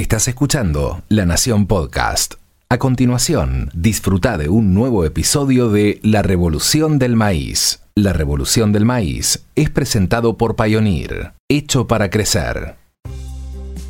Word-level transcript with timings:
Estás 0.00 0.28
escuchando 0.28 1.02
La 1.10 1.26
Nación 1.26 1.66
Podcast. 1.66 2.36
A 2.70 2.78
continuación, 2.78 3.68
disfruta 3.74 4.38
de 4.38 4.48
un 4.48 4.72
nuevo 4.72 5.04
episodio 5.04 5.68
de 5.68 6.00
La 6.02 6.22
Revolución 6.22 6.98
del 6.98 7.16
Maíz. 7.16 7.82
La 7.94 8.14
Revolución 8.14 8.72
del 8.72 8.86
Maíz 8.86 9.44
es 9.56 9.68
presentado 9.68 10.38
por 10.38 10.56
Pioneer, 10.56 11.34
hecho 11.50 11.86
para 11.86 12.08
crecer. 12.08 12.76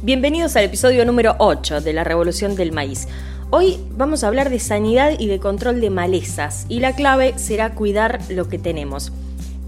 Bienvenidos 0.02 0.56
al 0.56 0.64
episodio 0.64 1.06
número 1.06 1.36
8 1.38 1.80
de 1.80 1.93
La 1.93 2.02
Revolución 2.02 2.56
del 2.56 2.72
Maíz. 2.72 3.06
Hoy 3.50 3.77
vamos 3.96 4.24
a 4.24 4.27
hablar 4.27 4.50
de 4.50 4.58
sanidad 4.58 5.12
y 5.16 5.29
de 5.29 5.38
control 5.38 5.80
de 5.80 5.90
malezas 5.90 6.66
y 6.68 6.80
la 6.80 6.96
clave 6.96 7.34
será 7.36 7.77
cuidar 7.77 8.18
lo 8.30 8.48
que 8.48 8.58
tenemos 8.58 9.12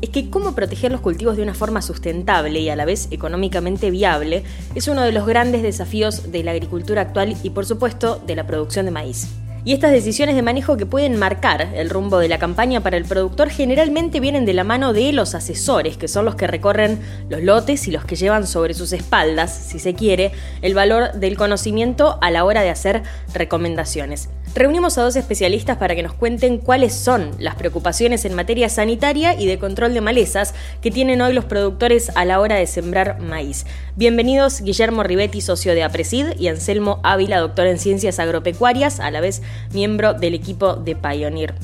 es 0.02 0.10
que 0.10 0.28
cómo 0.28 0.54
proteger 0.54 0.92
los 0.92 1.00
cultivos 1.00 1.36
de 1.36 1.42
una 1.42 1.54
forma 1.54 1.80
sustentable 1.80 2.60
y 2.60 2.68
a 2.68 2.76
la 2.76 2.84
vez 2.84 3.08
económicamente 3.10 3.90
viable 3.90 4.42
es 4.74 4.88
uno 4.88 5.02
de 5.02 5.12
los 5.12 5.26
grandes 5.26 5.62
desafíos 5.62 6.30
de 6.30 6.42
la 6.42 6.50
agricultura 6.50 7.00
actual 7.00 7.36
y 7.42 7.50
por 7.50 7.64
supuesto 7.64 8.20
de 8.26 8.36
la 8.36 8.46
producción 8.46 8.84
de 8.84 8.90
maíz. 8.90 9.28
Y 9.64 9.72
estas 9.72 9.92
decisiones 9.92 10.34
de 10.34 10.42
manejo 10.42 10.76
que 10.76 10.86
pueden 10.86 11.16
marcar 11.16 11.68
el 11.76 11.88
rumbo 11.88 12.18
de 12.18 12.26
la 12.26 12.40
campaña 12.40 12.80
para 12.80 12.96
el 12.96 13.04
productor 13.04 13.48
generalmente 13.48 14.18
vienen 14.18 14.44
de 14.44 14.54
la 14.54 14.64
mano 14.64 14.92
de 14.92 15.12
los 15.12 15.36
asesores, 15.36 15.96
que 15.96 16.08
son 16.08 16.24
los 16.24 16.34
que 16.34 16.48
recorren 16.48 16.98
los 17.28 17.42
lotes 17.42 17.86
y 17.86 17.92
los 17.92 18.04
que 18.04 18.16
llevan 18.16 18.48
sobre 18.48 18.74
sus 18.74 18.92
espaldas, 18.92 19.54
si 19.54 19.78
se 19.78 19.94
quiere, 19.94 20.32
el 20.62 20.74
valor 20.74 21.12
del 21.12 21.36
conocimiento 21.36 22.18
a 22.20 22.32
la 22.32 22.44
hora 22.44 22.62
de 22.62 22.70
hacer 22.70 23.04
recomendaciones. 23.32 24.30
Reunimos 24.54 24.98
a 24.98 25.02
dos 25.02 25.16
especialistas 25.16 25.78
para 25.78 25.94
que 25.94 26.02
nos 26.02 26.12
cuenten 26.12 26.58
cuáles 26.58 26.92
son 26.92 27.30
las 27.38 27.54
preocupaciones 27.54 28.26
en 28.26 28.34
materia 28.34 28.68
sanitaria 28.68 29.32
y 29.32 29.46
de 29.46 29.58
control 29.58 29.94
de 29.94 30.02
malezas 30.02 30.54
que 30.82 30.90
tienen 30.90 31.22
hoy 31.22 31.32
los 31.32 31.46
productores 31.46 32.10
a 32.16 32.26
la 32.26 32.38
hora 32.38 32.56
de 32.56 32.66
sembrar 32.66 33.18
maíz. 33.18 33.64
Bienvenidos 33.96 34.60
Guillermo 34.60 35.04
Rivetti, 35.04 35.40
socio 35.40 35.74
de 35.74 35.84
APRESID, 35.84 36.38
y 36.38 36.48
Anselmo 36.48 37.00
Ávila, 37.02 37.38
doctor 37.38 37.66
en 37.66 37.78
ciencias 37.78 38.18
agropecuarias, 38.18 39.00
a 39.00 39.10
la 39.10 39.22
vez 39.22 39.40
miembro 39.72 40.14
del 40.14 40.34
equipo 40.34 40.74
de 40.74 40.96
Pioneer. 40.96 41.54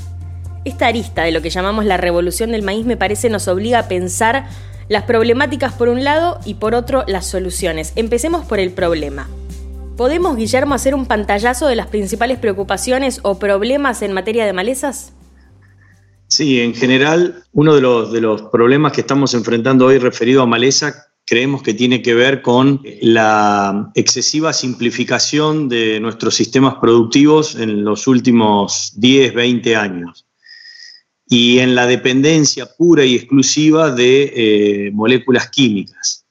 Esta 0.65 0.87
arista 0.87 1.23
de 1.23 1.33
lo 1.33 1.43
que 1.43 1.51
llamamos 1.51 1.85
la 1.85 1.97
revolución 1.97 2.53
del 2.53 2.63
maíz 2.63 2.85
me 2.85 2.97
parece 2.97 3.31
nos 3.31 3.49
obliga 3.49 3.79
a 3.81 3.89
pensar 3.89 4.49
las 4.89 5.05
problemáticas 5.05 5.73
por 5.73 5.89
un 5.89 6.05
lado 6.05 6.41
y 6.45 6.55
por 6.55 6.75
otro 6.75 7.05
las 7.07 7.27
soluciones. 7.27 7.93
Empecemos 7.97 8.45
por 8.47 8.59
el 8.59 8.73
problema. 8.73 9.29
¿Podemos, 9.97 10.37
Guillermo, 10.37 10.75
hacer 10.75 10.95
un 10.95 11.07
pantallazo 11.07 11.67
de 11.67 11.77
las 11.77 11.89
principales 11.89 12.39
preocupaciones 12.39 13.21
o 13.23 13.39
problemas 13.39 14.03
en 14.03 14.13
materia 14.13 14.47
de 14.47 14.53
malezas? 14.53 15.13
Sí, 16.29 16.61
en 16.61 16.75
general, 16.75 17.43
uno 17.53 17.75
de 17.75 17.81
los, 17.81 18.13
de 18.13 18.21
los 18.21 18.43
problemas 18.43 18.93
que 18.93 19.01
estamos 19.01 19.35
enfrentando 19.35 19.87
hoy 19.87 19.99
referido 19.99 20.43
a 20.43 20.47
maleza 20.47 21.08
creemos 21.29 21.63
que 21.63 21.75
tiene 21.75 22.01
que 22.01 22.15
ver 22.15 22.43
con 22.43 22.83
la 23.03 23.91
excesiva 23.95 24.53
simplificación 24.53 25.69
de 25.69 26.01
nuestros 26.01 26.35
sistemas 26.35 26.77
productivos 26.81 27.55
en 27.55 27.85
los 27.85 28.07
últimos 28.07 28.93
10, 28.97 29.35
20 29.35 29.77
años 29.77 30.27
y 31.29 31.59
en 31.59 31.75
la 31.75 31.87
dependencia 31.87 32.67
pura 32.67 33.05
y 33.05 33.15
exclusiva 33.15 33.91
de 33.91 34.33
eh, 34.35 34.91
moléculas 34.93 35.51
químicas. 35.51 36.25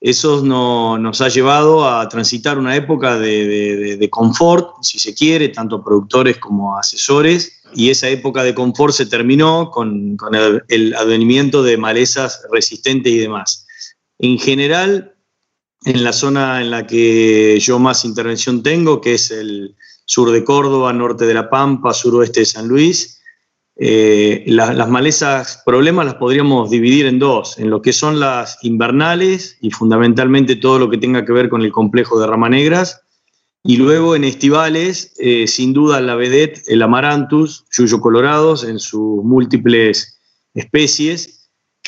Eso 0.00 0.42
nos 0.44 1.20
ha 1.20 1.28
llevado 1.28 1.88
a 1.88 2.08
transitar 2.08 2.56
una 2.56 2.76
época 2.76 3.18
de, 3.18 4.08
confort, 4.10 4.76
si 4.80 4.98
se 4.98 5.12
quiere, 5.12 5.48
tanto 5.48 5.82
productores 5.82 6.38
como 6.38 6.78
asesores, 6.78 7.62
y 7.74 7.90
esa 7.90 8.08
época 8.08 8.44
de 8.44 8.54
confort 8.54 8.94
se 8.94 9.06
terminó 9.06 9.70
con, 9.72 10.16
el, 10.68 10.94
advenimiento 10.94 11.64
de 11.64 11.76
malezas 11.76 12.42
resistentes 12.52 13.12
y 13.12 13.18
demás. 13.18 13.66
En 14.18 14.38
general, 14.38 15.14
en 15.84 16.02
la 16.02 16.12
zona 16.12 16.60
en 16.60 16.70
la 16.70 16.86
que 16.86 17.58
yo 17.60 17.78
más 17.78 18.04
intervención 18.04 18.62
tengo, 18.62 19.00
que 19.00 19.14
es 19.14 19.30
el 19.30 19.76
sur 20.06 20.30
de 20.30 20.42
Córdoba, 20.44 20.92
norte 20.92 21.26
de 21.26 21.34
La 21.34 21.50
Pampa, 21.50 21.94
suroeste 21.94 22.40
de 22.40 22.46
San 22.46 22.66
Luis, 22.68 23.20
eh, 23.80 24.42
las 24.48 24.88
malezas 24.88 25.62
problemas 25.64 26.04
las 26.04 26.16
podríamos 26.16 26.68
dividir 26.68 27.06
en 27.06 27.20
dos, 27.20 27.58
en 27.60 27.70
lo 27.70 27.80
que 27.80 27.92
son 27.92 28.18
las 28.18 28.58
invernales 28.62 29.56
y 29.60 29.70
fundamentalmente 29.70 30.56
todo 30.56 30.80
lo 30.80 30.90
que 30.90 30.98
tenga 30.98 31.24
que 31.24 31.32
ver 31.32 31.48
con 31.48 31.62
el 31.62 31.70
complejo 31.70 32.18
de 32.18 32.26
ramanegras, 32.26 33.02
y 33.62 33.76
luego 33.76 34.16
en 34.16 34.24
estivales, 34.24 35.12
eh, 35.18 35.46
sin 35.46 35.72
duda 35.72 36.00
la 36.00 36.16
vedette, 36.16 36.62
el 36.66 36.82
amaranthus, 36.82 37.66
yuyo 37.70 38.00
colorados 38.00 38.64
en 38.64 38.80
sus 38.80 39.22
múltiples 39.22 40.18
especies, 40.54 41.37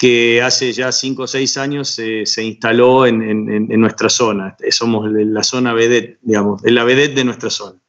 que 0.00 0.40
hace 0.40 0.72
ya 0.72 0.92
cinco 0.92 1.24
o 1.24 1.26
seis 1.26 1.58
años 1.58 1.90
se 1.90 2.42
instaló 2.42 3.06
en, 3.06 3.68
nuestra 3.78 4.08
zona. 4.08 4.56
Somos 4.70 5.12
la 5.12 5.42
zona 5.42 5.74
vedette, 5.74 6.18
digamos, 6.22 6.62
la 6.64 6.84
vedette 6.84 7.16
de 7.16 7.24
nuestra 7.26 7.50
zona. 7.50 7.82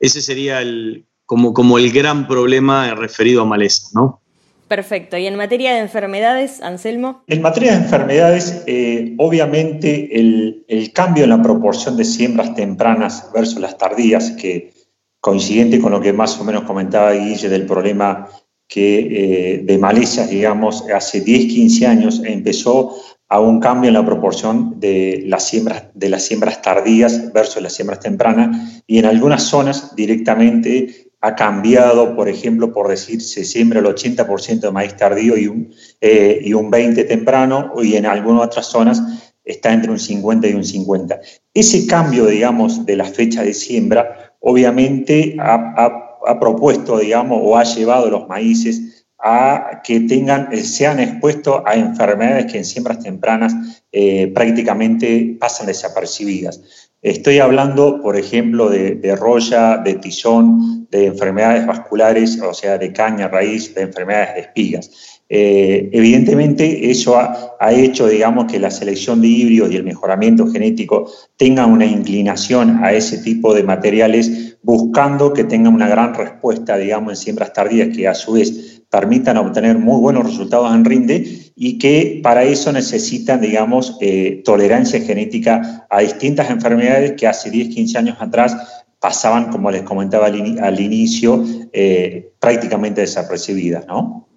Ese 0.00 0.20
sería 0.20 0.60
el, 0.60 1.06
como, 1.26 1.78
el 1.78 1.92
gran 1.92 2.26
problema 2.26 2.92
referido 2.96 3.42
a 3.42 3.44
maleza, 3.44 3.86
¿no? 3.94 4.20
Perfecto. 4.66 5.16
¿Y 5.16 5.28
en 5.28 5.36
materia 5.36 5.74
de 5.74 5.78
enfermedades, 5.78 6.60
Anselmo? 6.60 7.22
En 7.28 7.40
materia 7.40 7.70
de 7.70 7.84
enfermedades, 7.84 8.64
eh, 8.66 9.14
obviamente 9.18 10.18
el, 10.18 10.90
cambio 10.92 11.22
en 11.22 11.30
la 11.30 11.40
proporción 11.40 11.96
de 11.96 12.04
siembras 12.04 12.56
tempranas 12.56 13.30
versus 13.32 13.60
las 13.60 13.78
tardías, 13.78 14.32
que 14.32 14.72
coincidente 15.20 15.80
con 15.80 15.92
lo 15.92 16.00
que 16.00 16.12
más 16.12 16.36
o 16.40 16.42
menos 16.42 16.64
comentaba 16.64 17.12
Guille 17.12 17.48
del 17.48 17.64
problema 17.64 18.28
que 18.68 19.54
eh, 19.54 19.62
de 19.64 19.78
malezas, 19.78 20.30
digamos, 20.30 20.84
hace 20.94 21.22
10, 21.22 21.46
15 21.46 21.86
años 21.86 22.22
empezó 22.24 22.94
a 23.28 23.40
un 23.40 23.60
cambio 23.60 23.88
en 23.88 23.94
la 23.94 24.06
proporción 24.06 24.78
de 24.78 25.24
las 25.26 25.48
siembras, 25.48 25.84
de 25.94 26.08
las 26.08 26.22
siembras 26.22 26.62
tardías 26.62 27.32
versus 27.32 27.62
las 27.62 27.74
siembras 27.74 28.00
tempranas 28.00 28.82
y 28.86 28.98
en 28.98 29.06
algunas 29.06 29.42
zonas 29.42 29.94
directamente 29.96 31.08
ha 31.20 31.34
cambiado, 31.34 32.14
por 32.14 32.28
ejemplo, 32.28 32.72
por 32.72 32.88
decir, 32.88 33.20
se 33.20 33.44
siembra 33.44 33.80
el 33.80 33.86
80% 33.86 34.60
de 34.60 34.70
maíz 34.70 34.96
tardío 34.96 35.36
y 35.36 35.48
un, 35.48 35.74
eh, 36.00 36.40
y 36.42 36.54
un 36.54 36.70
20% 36.70 37.08
temprano, 37.08 37.72
y 37.82 37.96
en 37.96 38.06
algunas 38.06 38.46
otras 38.46 38.66
zonas 38.66 39.02
está 39.44 39.72
entre 39.72 39.90
un 39.90 39.98
50 39.98 40.46
y 40.46 40.54
un 40.54 40.64
50. 40.64 41.20
Ese 41.54 41.86
cambio, 41.86 42.26
digamos, 42.26 42.86
de 42.86 42.96
la 42.96 43.04
fecha 43.04 43.42
de 43.42 43.52
siembra, 43.52 44.36
obviamente 44.40 45.36
ha, 45.40 46.07
propuesto, 46.40 46.98
digamos, 46.98 47.40
o 47.42 47.56
ha 47.56 47.64
llevado 47.64 48.10
los 48.10 48.28
maíces 48.28 49.06
a 49.18 49.80
que 49.82 50.00
tengan, 50.00 50.48
eh, 50.52 50.62
sean 50.62 51.00
expuestos 51.00 51.62
a 51.66 51.74
enfermedades 51.74 52.50
que 52.50 52.58
en 52.58 52.64
siembras 52.64 53.00
tempranas 53.00 53.52
eh, 53.90 54.28
prácticamente 54.28 55.36
pasan 55.40 55.66
desapercibidas. 55.66 56.60
Estoy 57.02 57.38
hablando, 57.38 58.00
por 58.02 58.16
ejemplo, 58.16 58.68
de, 58.70 58.96
de 58.96 59.16
roya, 59.16 59.78
de 59.78 59.94
tizón, 59.94 60.88
de 60.90 61.06
enfermedades 61.06 61.66
vasculares, 61.66 62.40
o 62.40 62.54
sea, 62.54 62.78
de 62.78 62.92
caña, 62.92 63.28
raíz, 63.28 63.74
de 63.74 63.82
enfermedades 63.82 64.34
de 64.34 64.40
espigas. 64.40 65.17
Eh, 65.30 65.90
evidentemente, 65.92 66.90
eso 66.90 67.18
ha, 67.18 67.72
hecho, 67.72 68.06
digamos, 68.06 68.50
que 68.50 68.58
la 68.58 68.70
selección 68.70 69.20
de 69.20 69.28
híbridos 69.28 69.70
y 69.70 69.76
el 69.76 69.84
mejoramiento 69.84 70.50
genético 70.50 71.10
tengan 71.36 71.70
una 71.70 71.84
inclinación 71.84 72.82
a 72.82 72.92
ese 72.92 73.18
tipo 73.18 73.54
de 73.54 73.62
materiales, 73.62 74.56
buscando 74.62 75.32
que 75.34 75.44
tengan 75.44 75.74
una 75.74 75.88
gran 75.88 76.14
respuesta, 76.14 76.78
digamos, 76.78 77.12
en 77.12 77.16
siembras 77.16 77.52
tardías, 77.52 77.94
que 77.94 78.08
a 78.08 78.14
su 78.14 78.32
vez 78.32 78.82
permitan 78.90 79.36
obtener 79.36 79.78
muy 79.78 80.00
buenos 80.00 80.24
resultados 80.24 80.74
en 80.74 80.84
rinde 80.84 81.52
y 81.54 81.76
que 81.78 82.20
para 82.22 82.44
eso 82.44 82.72
necesitan, 82.72 83.42
digamos, 83.42 83.98
eh, 84.00 84.40
tolerancia 84.46 85.00
genética 85.00 85.86
a 85.90 86.00
distintas 86.00 86.48
enfermedades 86.48 87.12
que 87.12 87.26
hace 87.26 87.50
10, 87.50 87.68
15 87.68 87.98
años 87.98 88.16
atrás 88.18 88.56
pasaban, 88.98 89.50
como 89.50 89.70
les 89.70 89.82
comentaba 89.82 90.26
al, 90.26 90.80
inicio, 90.80 91.44
eh, 91.72 92.32
prácticamente 92.40 93.02
desapercibidas, 93.02 93.86
¿no? 93.86 94.27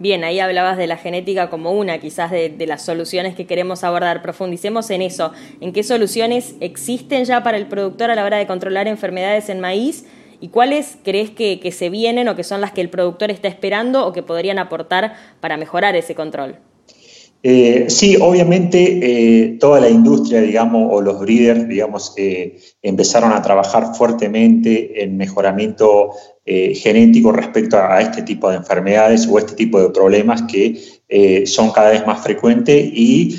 Bien, 0.00 0.22
ahí 0.22 0.38
hablabas 0.38 0.76
de 0.76 0.86
la 0.86 0.96
genética 0.96 1.50
como 1.50 1.72
una 1.72 1.98
quizás 1.98 2.30
de, 2.30 2.54
las 2.68 2.84
soluciones 2.84 3.34
que 3.34 3.48
queremos 3.48 3.82
abordar. 3.82 4.22
Profundicemos 4.22 4.90
en 4.90 5.02
eso. 5.02 5.32
¿En 5.60 5.72
qué 5.72 5.82
soluciones 5.82 6.54
existen 6.60 7.24
ya 7.24 7.42
para 7.42 7.56
el 7.56 7.66
productor 7.66 8.12
a 8.12 8.14
la 8.14 8.24
hora 8.24 8.36
de 8.36 8.46
controlar 8.46 8.86
enfermedades 8.86 9.48
en 9.48 9.58
maíz? 9.58 10.06
¿Y 10.40 10.50
cuáles 10.50 10.98
crees 11.02 11.30
que, 11.30 11.68
se 11.72 11.90
vienen 11.90 12.28
o 12.28 12.36
que 12.36 12.44
son 12.44 12.60
las 12.60 12.70
que 12.70 12.80
el 12.80 12.90
productor 12.90 13.32
está 13.32 13.48
esperando 13.48 14.06
o 14.06 14.12
que 14.12 14.22
podrían 14.22 14.60
aportar 14.60 15.16
para 15.40 15.56
mejorar 15.56 15.96
ese 15.96 16.14
control? 16.14 16.58
Eh, 17.42 17.86
sí, 17.88 18.16
obviamente 18.20 18.98
eh, 19.00 19.56
toda 19.60 19.80
la 19.80 19.88
industria, 19.88 20.40
digamos, 20.40 20.88
o 20.92 21.00
los 21.00 21.20
breeders, 21.20 21.68
digamos, 21.68 22.12
eh, 22.16 22.58
empezaron 22.82 23.32
a 23.32 23.42
trabajar 23.42 23.94
fuertemente 23.94 25.02
en 25.02 25.16
mejoramiento 25.16 26.10
genético 26.50 27.30
respecto 27.30 27.76
a, 27.76 28.00
este 28.00 28.22
tipo 28.22 28.48
de 28.48 28.56
enfermedades 28.56 29.28
o 29.30 29.38
este 29.38 29.52
tipo 29.52 29.82
de 29.82 29.90
problemas 29.90 30.44
que 30.50 30.80
son 31.44 31.72
cada 31.72 31.90
vez 31.90 32.06
más 32.06 32.22
frecuentes 32.22 32.88
y 32.90 33.38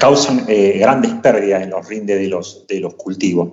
causan 0.00 0.44
grandes 0.44 1.12
pérdidas 1.22 1.62
en 1.62 1.70
los 1.70 1.88
rindes 1.88 2.18
de 2.18 2.26
los, 2.26 2.66
de 2.66 2.80
los 2.80 2.96
cultivos, 2.96 3.50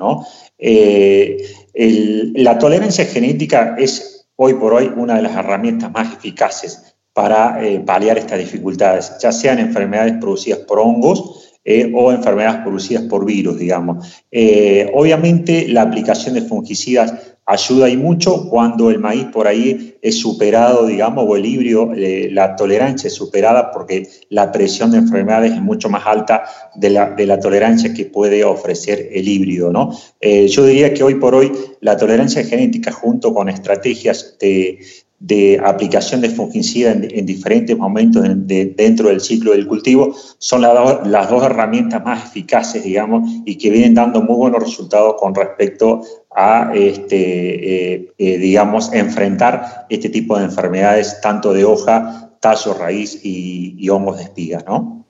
la 0.58 2.58
tolerancia 2.58 3.06
genética 3.06 3.76
es 3.78 4.26
hoy 4.36 4.56
por 4.56 4.74
hoy 4.74 4.92
una 4.96 5.18
de 5.18 5.22
las 5.22 5.36
herramientas 5.36 5.92
más 5.92 6.12
eficaces 6.12 6.91
para 7.22 7.64
eh, 7.64 7.80
paliar 7.82 8.18
estas 8.18 8.40
dificultades, 8.40 9.14
ya 9.22 9.32
sean 9.32 9.60
enfermedades 9.60 10.16
producidas 10.20 10.58
por 10.62 10.80
hongos 10.80 11.52
eh, 11.64 11.92
o 11.94 12.12
enfermedades 12.12 12.62
producidas 12.64 13.04
por 13.04 13.26
virus, 13.26 13.60
digamos. 13.60 14.24
Eh, 14.32 14.90
obviamente 14.96 15.68
la 15.68 15.84
aplicación 15.84 16.34
de 16.34 16.42
fungicidas 16.42 17.14
ayuda 17.46 17.90
y 17.90 17.96
mucho 17.96 18.50
cuando 18.50 18.90
el 18.90 18.98
maíz 18.98 19.26
por 19.26 19.48
ahí 19.48 19.98
es 20.02 20.20
superado, 20.20 20.88
digamos, 20.88 21.24
o 21.28 21.36
el 21.36 21.46
híbrido, 21.46 21.92
la 21.94 22.56
tolerancia 22.56 23.08
es 23.08 23.14
superada 23.14 23.70
porque 23.70 24.08
la 24.30 24.52
presión 24.52 24.90
de 24.90 24.98
enfermedades 24.98 25.52
es 25.52 25.62
mucho 25.62 25.90
más 25.90 26.08
alta 26.08 26.44
de 26.74 26.90
la, 26.90 27.40
tolerancia 27.40 27.94
que 27.94 28.06
puede 28.06 28.44
ofrecer 28.44 29.10
el 29.12 29.28
híbrido, 29.28 29.72
¿no? 29.72 29.92
yo 30.22 30.66
diría 30.66 30.94
que 30.94 31.04
hoy 31.04 31.16
por 31.16 31.36
hoy 31.36 31.52
la 31.82 31.98
tolerancia 31.98 32.44
genética 32.44 32.92
junto 32.92 33.34
con 33.34 33.50
estrategias 33.50 34.38
de, 34.40 34.80
de 35.22 35.62
aplicación 35.64 36.22
de 36.22 36.30
fungicida 36.30 36.94
en, 36.94 37.26
diferentes 37.28 37.78
momentos 37.78 38.24
dentro 38.26 39.10
del 39.10 39.22
ciclo 39.22 39.52
del 39.52 39.68
cultivo 39.68 40.16
son 40.40 40.64
las 40.64 41.30
dos 41.30 41.44
herramientas 41.44 42.04
más 42.04 42.26
eficaces, 42.26 42.84
digamos, 42.84 43.30
y 43.46 43.56
que 43.56 43.70
vienen 43.70 43.94
dando 43.94 44.24
muy 44.24 44.36
buenos 44.36 44.64
resultados 44.64 45.18
con 45.20 45.36
respecto 45.36 46.02
a, 46.36 46.72
este, 46.74 47.94
eh, 47.94 48.14
eh, 48.18 48.38
digamos, 48.40 48.92
enfrentar 48.94 49.86
este 49.90 50.10
tipo 50.10 50.40
de 50.40 50.46
enfermedades, 50.46 51.22
tanto 51.22 51.54
de 51.54 51.66
hoja, 51.66 52.32
tallo, 52.40 52.74
raíz 52.74 53.24
y, 53.24 53.76
y 53.78 53.90
hongos 53.90 54.18
de 54.18 54.24
espiga, 54.24 54.64
¿no? 54.68 55.06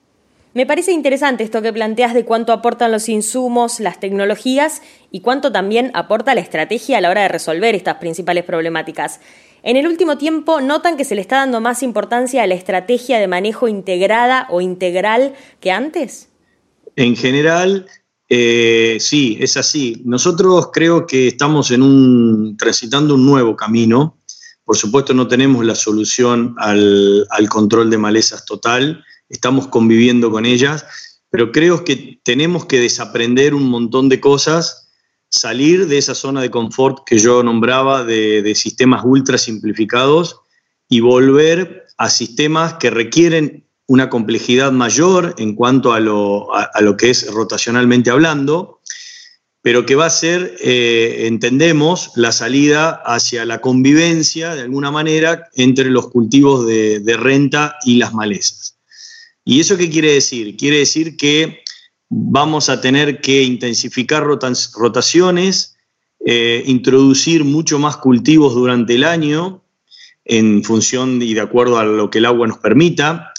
Me 0.52 0.66
parece 0.66 0.92
interesante 0.92 1.42
esto 1.42 1.62
que 1.62 1.72
planteas 1.72 2.12
de 2.12 2.26
cuánto 2.26 2.52
aportan 2.52 2.92
los 2.92 3.08
insumos, 3.08 3.80
las 3.80 3.98
tecnologías 3.98 4.82
y 5.10 5.20
cuánto 5.20 5.50
también 5.50 5.90
aporta 5.94 6.34
la 6.34 6.42
estrategia 6.42 6.98
a 6.98 7.00
la 7.00 7.08
hora 7.08 7.22
de 7.22 7.28
resolver 7.28 7.74
estas 7.74 7.94
principales 7.94 8.44
problemáticas. 8.44 9.20
En 9.64 9.76
el 9.76 9.86
último 9.86 10.18
tiempo, 10.18 10.60
¿notan 10.60 10.96
que 10.96 11.04
se 11.04 11.14
le 11.14 11.20
está 11.20 11.36
dando 11.36 11.60
más 11.60 11.84
importancia 11.84 12.42
a 12.42 12.46
la 12.48 12.54
estrategia 12.54 13.18
de 13.20 13.28
manejo 13.28 13.68
integrada 13.68 14.48
o 14.50 14.60
integral 14.60 15.34
que 15.60 15.70
antes? 15.70 16.28
En 16.96 17.14
general, 17.14 17.86
eh, 18.28 18.96
sí, 18.98 19.38
es 19.40 19.56
así. 19.56 20.02
Nosotros 20.04 20.70
creo 20.72 21.06
que 21.06 21.28
estamos 21.28 21.70
en 21.70 21.82
un, 21.82 22.56
transitando 22.56 23.14
un 23.14 23.24
nuevo 23.24 23.54
camino. 23.54 24.18
Por 24.64 24.76
supuesto, 24.76 25.14
no 25.14 25.28
tenemos 25.28 25.64
la 25.64 25.76
solución 25.76 26.56
al, 26.58 27.26
al 27.30 27.48
control 27.48 27.88
de 27.88 27.98
malezas 27.98 28.44
total, 28.44 29.04
estamos 29.28 29.68
conviviendo 29.68 30.30
con 30.30 30.44
ellas, 30.44 30.86
pero 31.30 31.52
creo 31.52 31.84
que 31.84 32.20
tenemos 32.24 32.66
que 32.66 32.80
desaprender 32.80 33.54
un 33.54 33.68
montón 33.68 34.08
de 34.08 34.20
cosas 34.20 34.81
salir 35.32 35.86
de 35.88 35.98
esa 35.98 36.14
zona 36.14 36.42
de 36.42 36.50
confort 36.50 37.04
que 37.06 37.18
yo 37.18 37.42
nombraba 37.42 38.04
de, 38.04 38.54
sistemas 38.54 39.02
ultra 39.04 39.38
simplificados 39.38 40.40
y 40.88 41.00
volver 41.00 41.86
a 41.96 42.10
sistemas 42.10 42.74
que 42.74 42.90
requieren 42.90 43.64
una 43.86 44.10
complejidad 44.10 44.72
mayor 44.72 45.34
en 45.38 45.54
cuanto 45.54 45.94
a 45.94 46.00
lo, 46.00 46.48
lo 46.80 46.96
que 46.96 47.10
es 47.10 47.30
rotacionalmente 47.32 48.10
hablando, 48.10 48.80
pero 49.62 49.86
que 49.86 49.94
va 49.94 50.06
a 50.06 50.10
ser, 50.10 50.54
eh, 50.60 51.26
entendemos, 51.26 52.10
la 52.14 52.32
salida 52.32 53.02
hacia 53.06 53.46
la 53.46 53.60
convivencia, 53.60 54.54
de 54.54 54.62
alguna 54.62 54.90
manera, 54.90 55.48
entre 55.54 55.88
los 55.88 56.08
cultivos 56.08 56.66
de, 56.66 57.00
de 57.00 57.16
renta 57.16 57.76
y 57.84 57.96
las 57.96 58.12
malezas. 58.12 58.76
¿Y 59.44 59.60
eso 59.60 59.76
qué 59.78 59.88
quiere 59.88 60.12
decir? 60.12 60.56
Quiere 60.56 60.78
decir 60.78 61.16
que 61.16 61.62
vamos 62.14 62.68
a 62.68 62.80
tener 62.80 63.22
que 63.22 63.42
intensificar 63.42 64.22
rotaciones, 64.22 65.78
eh, 66.20 66.62
introducir 66.66 67.42
mucho 67.42 67.78
más 67.78 67.96
cultivos 67.96 68.54
durante 68.54 68.94
el 68.96 69.04
año 69.04 69.64
en 70.26 70.62
función 70.62 71.22
y 71.22 71.32
de 71.32 71.40
acuerdo 71.40 71.78
a 71.78 71.84
lo 71.84 72.10
que 72.10 72.18
el 72.18 72.26
agua 72.26 72.46
nos 72.46 72.58
permita. 72.58 73.32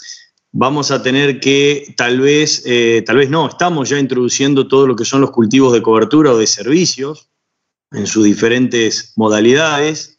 Vamos 0.50 0.90
a 0.90 1.02
tener 1.04 1.38
que, 1.38 1.94
tal 1.96 2.20
vez, 2.20 2.64
eh, 2.66 3.04
tal 3.06 3.18
vez 3.18 3.30
no, 3.30 3.48
estamos 3.48 3.88
ya 3.88 3.98
introduciendo 3.98 4.66
todo 4.66 4.88
lo 4.88 4.96
que 4.96 5.04
son 5.04 5.20
los 5.20 5.30
cultivos 5.30 5.72
de 5.72 5.82
cobertura 5.82 6.32
o 6.32 6.38
de 6.38 6.48
servicios 6.48 7.28
en 7.92 8.08
sus 8.08 8.24
diferentes 8.24 9.12
modalidades. 9.14 10.18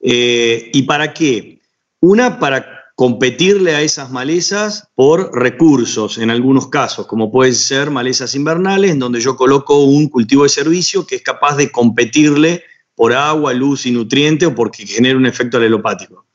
Eh, 0.00 0.70
¿Y 0.72 0.82
para 0.82 1.14
qué? 1.14 1.60
Una, 2.00 2.40
para 2.40 2.75
competirle 2.96 3.76
a 3.76 3.82
esas 3.82 4.10
malezas 4.10 4.88
por 4.94 5.30
recursos 5.38 6.16
en 6.16 6.30
algunos 6.30 6.68
casos, 6.68 7.06
como 7.06 7.30
pueden 7.30 7.54
ser 7.54 7.90
malezas 7.90 8.34
invernales, 8.34 8.90
en 8.90 8.98
donde 8.98 9.20
yo 9.20 9.36
coloco 9.36 9.84
un 9.84 10.08
cultivo 10.08 10.44
de 10.44 10.48
servicio 10.48 11.06
que 11.06 11.16
es 11.16 11.22
capaz 11.22 11.56
de 11.56 11.70
competirle 11.70 12.64
por 12.94 13.12
agua, 13.12 13.52
luz 13.52 13.84
y 13.84 13.90
nutriente 13.90 14.46
o 14.46 14.54
porque 14.54 14.86
genera 14.86 15.18
un 15.18 15.26
efecto 15.26 15.58
alelopático. 15.58 16.26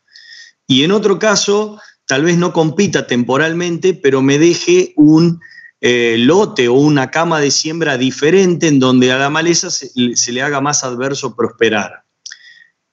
Y 0.68 0.84
en 0.84 0.92
otro 0.92 1.18
caso, 1.18 1.82
tal 2.06 2.26
vez 2.26 2.38
no 2.38 2.54
compita 2.54 3.08
temporalmente, 3.08 3.96
pero 3.96 4.22
me 4.22 4.38
deje 4.38 4.94
un 4.98 5.42
eh, 5.82 6.16
lote 6.20 6.68
o 6.68 6.76
una 6.76 7.10
cama 7.10 7.40
de 7.40 7.50
siembra 7.50 7.98
diferente 7.98 8.68
en 8.68 8.80
donde 8.80 9.12
a 9.12 9.18
la 9.18 9.32
maleza 9.32 9.72
se, 9.72 9.92
le 10.32 10.42
haga 10.44 10.62
más 10.62 10.84
adverso 10.84 11.36
prosperar. 11.36 12.04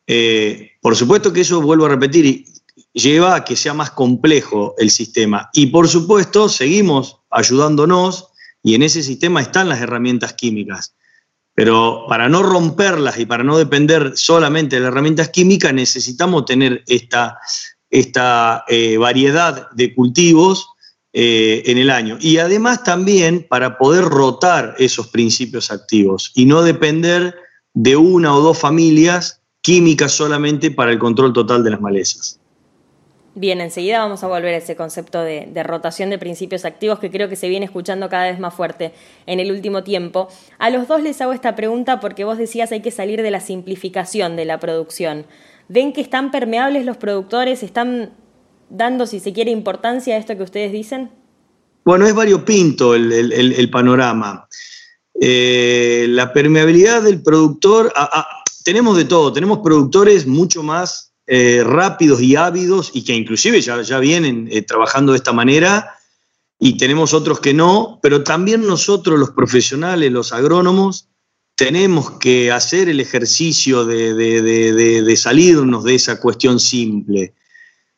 Eh, 0.06 0.71
por 0.81 0.97
supuesto 0.97 1.35
que 1.35 1.43
eso, 1.43 1.61
vuelvo 1.61 1.85
a 1.85 1.91
repetir, 1.91 2.47
lleva 2.99 3.37
a 3.37 3.45
que 3.45 3.56
sea 3.56 3.75
más 3.75 3.91
complejo 3.93 4.75
el 4.79 4.91
sistema. 4.91 5.49
Y 5.53 5.67
por 5.67 5.89
supuesto, 5.89 6.49
seguimos 6.49 7.21
ayudándonos 7.31 8.29
y 8.62 8.75
en 8.75 8.83
ese 8.83 9.03
sistema 9.03 9.41
están 9.41 9.69
las 9.69 9.81
herramientas 9.81 10.35
químicas. 10.35 10.95
Pero 11.55 12.05
para 12.09 12.29
no 12.29 12.43
romperlas 12.43 13.19
y 13.19 13.27
para 13.27 13.45
no 13.45 13.56
depender 13.56 14.12
solamente 14.17 14.77
de 14.77 14.83
las 14.83 14.93
herramientas 14.93 15.31
químicas, 15.31 15.73
necesitamos 15.73 16.45
tener 16.45 16.83
esta, 16.87 17.39
esta 17.91 18.65
eh, 18.69 18.97
variedad 18.97 19.71
de 19.73 19.95
cultivos 19.95 20.69
eh, 21.12 21.62
en 21.67 21.79
el 21.79 21.91
año. 21.91 22.19
Y 22.21 22.39
además 22.39 22.85
también 22.85 23.47
para 23.49 23.79
poder 23.79 24.05
rotar 24.05 24.75
esos 24.79 25.09
principios 25.09 25.71
activos 25.71 26.33
y 26.35 26.47
no 26.47 26.62
depender 26.62 27.35
de 27.75 27.97
una 27.97 28.35
o 28.35 28.41
dos 28.41 28.59
familias 28.59 29.41
químicas 29.61 30.12
solamente 30.12 30.71
para 30.71 30.93
el 30.93 30.99
control 30.99 31.33
total 31.33 31.65
de 31.65 31.71
las 31.71 31.81
malezas. 31.81 32.38
Bien, 33.40 33.61
enseguida 33.61 34.00
vamos 34.00 34.25
a 34.25 34.26
volver 34.26 34.52
a 34.52 34.56
ese 34.56 34.75
concepto 34.75 35.20
de, 35.20 35.49
rotación 35.62 36.11
de 36.11 36.19
principios 36.19 36.64
activos 36.64 36.99
que 36.99 37.08
creo 37.08 37.29
que 37.29 37.37
se 37.37 37.49
viene 37.49 37.67
escuchando 37.67 38.08
cada 38.08 38.25
vez 38.25 38.40
más 38.40 38.52
fuerte 38.52 38.93
en 39.26 39.38
el 39.38 39.52
último 39.52 39.85
tiempo. 39.85 40.26
A 40.58 40.70
los 40.70 40.88
dos 40.88 41.05
les 41.05 41.20
hago 41.20 41.32
esta 41.32 41.55
pregunta 41.55 42.00
porque 42.00 42.25
vos 42.25 42.37
decías 42.37 42.73
hay 42.73 42.82
que 42.82 42.90
salir 42.90 43.23
de 43.23 43.31
la 43.31 43.38
simplificación 43.38 44.35
de 44.35 44.44
la 44.44 44.58
producción. 44.58 45.25
¿Ven 45.69 45.93
que 45.93 46.00
están 46.00 46.32
permeables 46.32 46.85
los 46.85 46.96
productores? 46.96 47.62
¿Están 47.62 48.11
dando, 48.70 49.06
si 49.06 49.20
se 49.20 49.32
quiere, 49.32 49.52
importancia 49.52 50.17
a 50.17 50.19
esto 50.19 50.37
que 50.37 50.43
ustedes 50.43 50.73
dicen? 50.73 51.08
Bueno, 51.85 52.08
es 52.08 52.14
variopinto 52.17 52.96
el, 52.96 53.12
el, 53.12 53.70
panorama. 53.70 54.49
Eh, 55.20 56.06
la 56.08 56.32
permeabilidad 56.32 57.02
del 57.02 57.23
productor, 57.23 57.92
tenemos 58.64 58.97
de 58.97 59.04
todo, 59.04 59.33
tenemos 59.33 59.61
productores 59.61 60.26
mucho 60.26 60.64
más 60.64 61.08
eh, 61.30 61.62
rápidos 61.62 62.23
y 62.23 62.37
ávidos 62.37 62.90
y 62.94 63.04
que 63.04 63.14
inclusive 63.14 63.61
ya, 63.61 63.82
ya 63.82 63.99
vienen 63.99 64.49
eh, 64.50 64.62
trabajando 64.62 65.12
de 65.12 65.18
esta 65.18 65.35
manera 65.35 65.94
y 66.58 66.78
tenemos 66.78 67.12
otros 67.12 67.38
que 67.40 67.52
no, 67.52 67.99
pero 68.02 68.25
también 68.25 68.66
nosotros 68.66 69.18
los 69.18 69.32
profesionales, 69.32 70.11
los 70.11 70.32
agrónomos, 70.32 71.06
tenemos 71.54 72.12
que 72.12 72.50
hacer 72.50 72.88
el 72.88 72.99
ejercicio 72.99 73.85
de, 73.85 74.14
de, 74.14 75.16
salirnos 75.18 75.85
de 75.85 75.97
esa 75.97 76.18
cuestión 76.18 76.58
simple. 76.58 77.35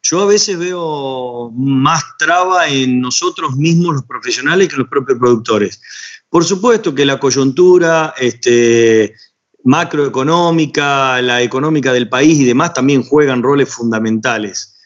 Yo 0.02 0.22
a 0.22 0.26
veces 0.26 0.58
veo 0.58 1.52
más 1.54 2.02
traba 2.18 2.68
en 2.68 3.00
nosotros 3.00 3.54
mismos 3.54 3.94
los 3.94 4.04
profesionales 4.06 4.66
que 4.66 4.74
en 4.74 4.80
los 4.80 4.88
propios 4.88 5.20
productores. 5.20 5.80
Por 6.28 6.44
supuesto 6.44 6.92
que 6.94 7.04
la 7.04 7.20
coyuntura, 7.20 8.12
este, 8.18 9.14
macroeconómica, 9.64 11.20
la 11.22 11.42
económica 11.42 11.92
del 11.92 12.08
país 12.08 12.38
y 12.38 12.44
demás 12.44 12.74
también 12.74 13.02
juegan 13.02 13.42
roles 13.42 13.68
fundamentales. 13.68 14.76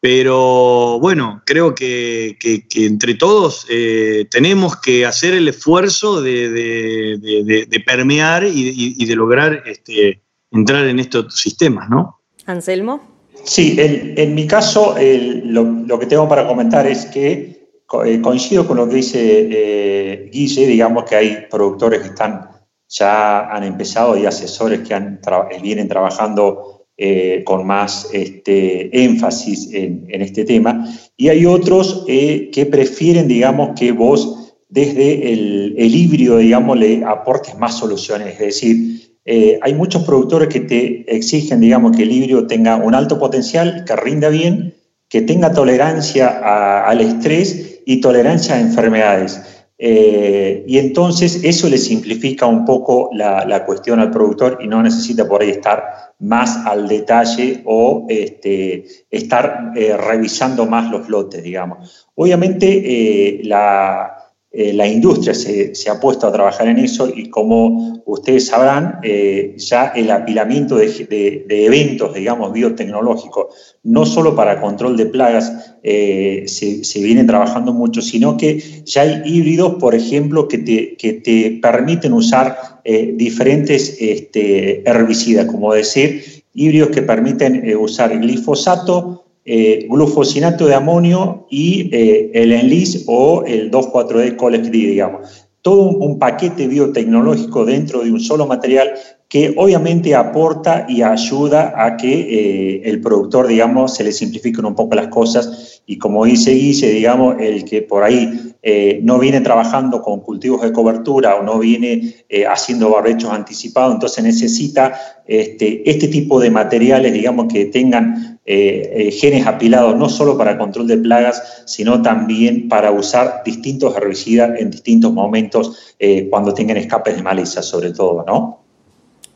Pero 0.00 0.98
bueno, 1.00 1.42
creo 1.46 1.76
que, 1.76 2.36
entre 2.74 3.14
todos 3.14 3.66
eh, 3.70 4.26
tenemos 4.30 4.76
que 4.80 5.06
hacer 5.06 5.34
el 5.34 5.46
esfuerzo 5.46 6.20
de, 6.20 7.82
permear 7.86 8.44
y, 8.44 9.04
de 9.04 9.14
lograr 9.14 9.62
este, 9.64 10.22
entrar 10.50 10.86
en 10.86 10.98
estos 10.98 11.36
sistemas, 11.36 11.88
¿no? 11.88 12.18
Anselmo. 12.46 13.12
Sí, 13.44 13.76
en, 13.78 14.34
mi 14.34 14.46
caso 14.46 14.96
lo, 15.44 15.98
que 16.00 16.06
tengo 16.06 16.28
para 16.28 16.46
comentar 16.46 16.86
es 16.86 17.06
que 17.06 17.70
eh, 18.04 18.20
coincido 18.20 18.66
con 18.66 18.78
lo 18.78 18.88
que 18.88 18.96
dice 18.96 19.48
eh, 19.50 20.30
Guille, 20.32 20.66
digamos 20.66 21.04
que 21.04 21.14
hay 21.14 21.46
productores 21.50 22.00
que 22.00 22.08
están 22.08 22.48
ya 22.92 23.48
han 23.48 23.64
empezado, 23.64 24.16
y 24.16 24.26
asesores 24.26 24.80
que 24.80 24.94
han 24.94 25.20
vienen 25.62 25.88
trabajando 25.88 26.86
eh, 26.96 27.42
con 27.44 27.66
más 27.66 28.08
este, 28.12 29.04
énfasis 29.04 29.70
en, 29.72 30.22
este 30.22 30.44
tema, 30.44 30.86
y 31.16 31.28
hay 31.28 31.46
otros 31.46 32.04
eh, 32.06 32.50
que 32.52 32.66
prefieren, 32.66 33.26
digamos, 33.26 33.78
que 33.78 33.92
vos 33.92 34.54
desde 34.68 35.32
el, 35.32 35.74
el, 35.78 35.94
híbrido, 35.94 36.38
digamos, 36.38 36.78
le 36.78 37.04
aportes 37.04 37.58
más 37.58 37.78
soluciones, 37.78 38.34
es 38.34 38.38
decir, 38.38 39.02
eh, 39.24 39.58
hay 39.62 39.74
muchos 39.74 40.02
productores 40.02 40.48
que 40.48 40.60
te 40.60 41.14
exigen, 41.14 41.60
digamos, 41.60 41.96
que 41.96 42.02
el 42.02 42.12
híbrido 42.12 42.46
tenga 42.46 42.76
un 42.76 42.94
alto 42.94 43.18
potencial, 43.18 43.84
que 43.86 43.96
rinda 43.96 44.28
bien, 44.28 44.74
que 45.08 45.22
tenga 45.22 45.52
tolerancia 45.52 46.86
al 46.88 47.00
estrés 47.00 47.80
y 47.86 48.00
tolerancia 48.00 48.56
a 48.56 48.60
enfermedades. 48.60 49.61
Eh, 49.84 50.62
y 50.68 50.78
entonces 50.78 51.40
eso 51.42 51.68
le 51.68 51.76
simplifica 51.76 52.46
un 52.46 52.64
poco 52.64 53.10
la, 53.12 53.64
cuestión 53.66 53.98
al 53.98 54.12
productor 54.12 54.58
y 54.62 54.68
no 54.68 54.80
necesita 54.80 55.26
por 55.26 55.42
ahí 55.42 55.50
estar 55.50 56.14
más 56.20 56.56
al 56.66 56.86
detalle 56.86 57.62
o 57.64 58.06
este, 58.08 58.84
estar 59.10 59.72
eh, 59.74 59.96
revisando 59.96 60.66
más 60.66 60.88
los 60.88 61.08
lotes, 61.08 61.42
digamos. 61.42 62.06
Obviamente 62.14 62.68
eh, 62.68 63.40
la, 63.42 64.21
eh, 64.54 64.74
la 64.74 64.86
industria 64.86 65.32
se, 65.32 65.72
ha 65.88 65.98
puesto 65.98 66.26
a 66.26 66.32
trabajar 66.32 66.68
en 66.68 66.78
eso 66.78 67.08
y 67.08 67.30
como 67.30 68.02
ustedes 68.04 68.48
sabrán, 68.48 68.98
eh, 69.02 69.54
ya 69.56 69.86
el 69.96 70.10
apilamiento 70.10 70.76
de, 70.76 71.46
eventos, 71.48 72.12
digamos, 72.12 72.52
biotecnológicos, 72.52 73.46
no 73.82 74.04
solo 74.04 74.36
para 74.36 74.60
control 74.60 74.98
de 74.98 75.06
plagas, 75.06 75.74
eh, 75.82 76.44
se, 76.46 77.00
viene 77.00 77.24
trabajando 77.24 77.72
mucho, 77.72 78.02
sino 78.02 78.36
que 78.36 78.62
ya 78.84 79.02
hay 79.02 79.22
híbridos, 79.24 79.76
por 79.76 79.94
ejemplo, 79.94 80.48
que 80.48 80.58
te, 80.58 80.96
que 80.96 81.14
te 81.14 81.58
permiten 81.62 82.12
usar 82.12 82.82
diferentes 83.14 83.96
este, 84.00 84.86
herbicidas, 84.88 85.46
como 85.46 85.72
decir, 85.72 86.42
híbridos 86.52 86.90
que 86.90 87.00
permiten 87.00 87.74
usar 87.76 88.18
glifosato, 88.18 89.11
eh, 89.44 89.88
glufosinato 89.90 90.68
de 90.68 90.74
amonio 90.76 91.48
y 91.50 91.90
eh, 91.92 92.30
el 92.32 92.52
ENLIS 92.52 93.06
o 93.08 93.42
el 93.44 93.72
2,4-D 93.72 94.36
Colex 94.36 94.70
digamos. 94.70 95.48
Todo 95.62 95.90
un, 95.90 96.20
paquete 96.20 96.68
biotecnológico 96.68 97.64
dentro 97.64 98.04
de 98.04 98.12
un 98.12 98.20
solo 98.20 98.46
material 98.46 98.92
que 99.28 99.52
obviamente 99.56 100.14
aporta 100.14 100.86
y 100.88 101.02
ayuda 101.02 101.72
a 101.76 101.96
que 101.96 102.12
eh, 102.12 102.82
el 102.84 103.00
productor, 103.00 103.48
digamos, 103.48 103.94
se 103.96 104.04
le 104.04 104.12
simplifiquen 104.12 104.64
un 104.64 104.76
poco 104.76 104.94
las 104.94 105.08
cosas 105.08 105.82
y 105.86 105.98
como 105.98 106.24
dice 106.24 106.52
Guille, 106.52 106.90
digamos, 106.90 107.34
el 107.40 107.64
que 107.64 107.82
por 107.82 108.04
ahí 108.04 108.54
no 109.02 109.18
viene 109.18 109.40
trabajando 109.40 110.02
con 110.02 110.20
cultivos 110.20 110.62
de 110.62 110.72
cobertura 110.72 111.34
o 111.34 111.42
no 111.42 111.58
viene 111.58 112.14
haciendo 112.48 112.90
barbechos 112.90 113.32
anticipados, 113.32 113.94
entonces 113.94 114.22
necesita 114.22 114.94
este, 115.26 115.90
este 115.90 116.06
tipo 116.06 116.38
de 116.38 116.50
materiales, 116.50 117.12
digamos, 117.12 117.52
que 117.52 117.64
tengan 117.64 118.31
genes 118.44 119.46
apilados 119.46 119.96
no 119.96 120.08
solo 120.08 120.36
para 120.36 120.58
control 120.58 120.88
de 120.88 120.96
plagas, 120.98 121.62
sino 121.66 122.02
también 122.02 122.68
para 122.68 122.90
usar 122.90 123.42
distintos 123.44 123.96
herbicidas 123.96 124.58
en 124.58 124.70
distintos 124.70 125.12
momentos 125.12 125.94
cuando 126.28 126.52
tengan 126.52 126.76
escapes 126.76 127.16
de 127.16 127.22
maleza, 127.22 127.62
sobre 127.62 127.92
todo, 127.92 128.24
¿no? 128.26 128.62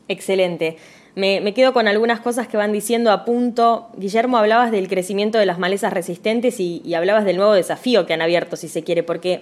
Excelente. 0.07 0.77
Me, 1.17 1.51
quedo 1.55 1.73
con 1.73 1.87
algunas 1.87 2.19
cosas 2.19 2.47
que 2.47 2.57
van 2.57 2.71
diciendo 2.71 3.11
a 3.11 3.25
punto. 3.25 3.87
Guillermo, 3.97 4.37
hablabas 4.37 4.71
del 4.71 4.87
crecimiento 4.87 5.39
de 5.39 5.47
las 5.47 5.57
malezas 5.57 5.91
resistentes 5.91 6.59
y, 6.59 6.93
hablabas 6.93 7.25
del 7.25 7.37
nuevo 7.37 7.53
desafío 7.53 8.05
que 8.05 8.13
han 8.13 8.21
abierto, 8.21 8.55
si 8.55 8.67
se 8.67 8.83
quiere, 8.83 9.01
porque 9.01 9.41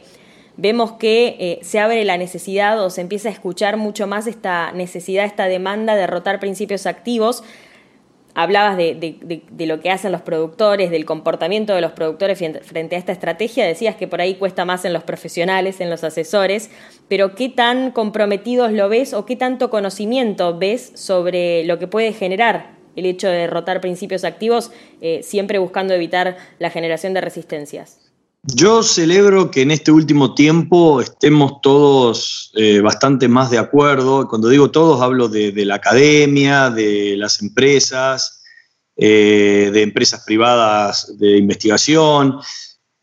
vemos 0.55 0.93
que 0.93 1.35
eh, 1.37 1.59
se 1.63 1.79
abre 1.79 2.05
la 2.05 2.17
necesidad 2.17 2.81
o 2.81 2.89
se 2.89 3.01
empieza 3.01 3.27
a 3.27 3.33
escuchar 3.33 3.75
mucho 3.75 4.07
más 4.07 4.25
esta 4.25 4.71
necesidad, 4.71 5.25
esta 5.25 5.47
demanda 5.47 5.95
de 5.95 6.07
rotar 6.07 6.39
principios 6.39 6.85
activos 6.85 7.43
hablabas 8.35 8.75
de, 8.77 9.41
lo 9.57 9.79
que 9.79 9.89
hacen 9.89 10.11
los 10.11 10.21
productores, 10.21 10.91
del 10.91 11.05
comportamiento 11.05 11.73
de 11.73 11.81
los 11.81 11.93
productores 11.93 12.37
frente 12.37 12.95
a 12.95 12.99
esta 12.99 13.13
estrategia, 13.13 13.65
decías 13.65 13.95
que 13.95 14.07
por 14.07 14.21
ahí 14.21 14.35
cuesta 14.35 14.65
más 14.65 14.85
en 14.85 14.93
los 14.93 15.03
profesionales, 15.03 15.79
en 15.79 15.89
los 15.89 16.03
asesores, 16.03 16.69
pero 17.07 17.33
¿qué 17.33 17.49
tan 17.49 17.91
comprometidos 17.91 18.73
lo 18.73 18.89
ves 18.89 19.13
o 19.13 19.25
qué 19.25 19.37
tanto 19.37 19.69
conocimiento 19.69 20.57
ves 20.57 20.91
sobre 20.95 21.63
lo 21.63 21.79
que 21.79 21.87
puede 21.87 22.13
generar 22.13 22.75
el 22.95 23.05
hecho 23.05 23.27
de 23.27 23.37
derrotar 23.37 23.81
principios 23.81 24.23
activos, 24.23 24.71
eh, 25.01 25.21
siempre 25.23 25.57
buscando 25.57 25.93
evitar 25.93 26.37
la 26.59 26.69
generación 26.69 27.13
de 27.13 27.21
resistencias? 27.21 28.04
Yo 28.53 28.83
celebro 28.83 29.49
que 29.49 29.63
en 29.63 29.71
este 29.71 29.91
último 29.91 30.35
tiempo 30.35 31.01
estemos 31.01 31.61
todos 31.61 32.51
eh, 32.55 32.79
bastante 32.79 33.27
más 33.27 33.49
de 33.49 33.57
acuerdo. 33.57 34.27
Cuando 34.27 34.49
digo 34.49 34.69
todos, 34.69 35.01
hablo 35.01 35.27
de, 35.27 35.53
la 35.65 35.75
academia, 35.75 36.69
de 36.69 37.15
las 37.17 37.41
empresas, 37.41 38.43
eh, 38.97 39.71
de 39.73 39.81
empresas 39.81 40.23
privadas 40.25 41.17
de 41.17 41.37
investigación, 41.37 42.39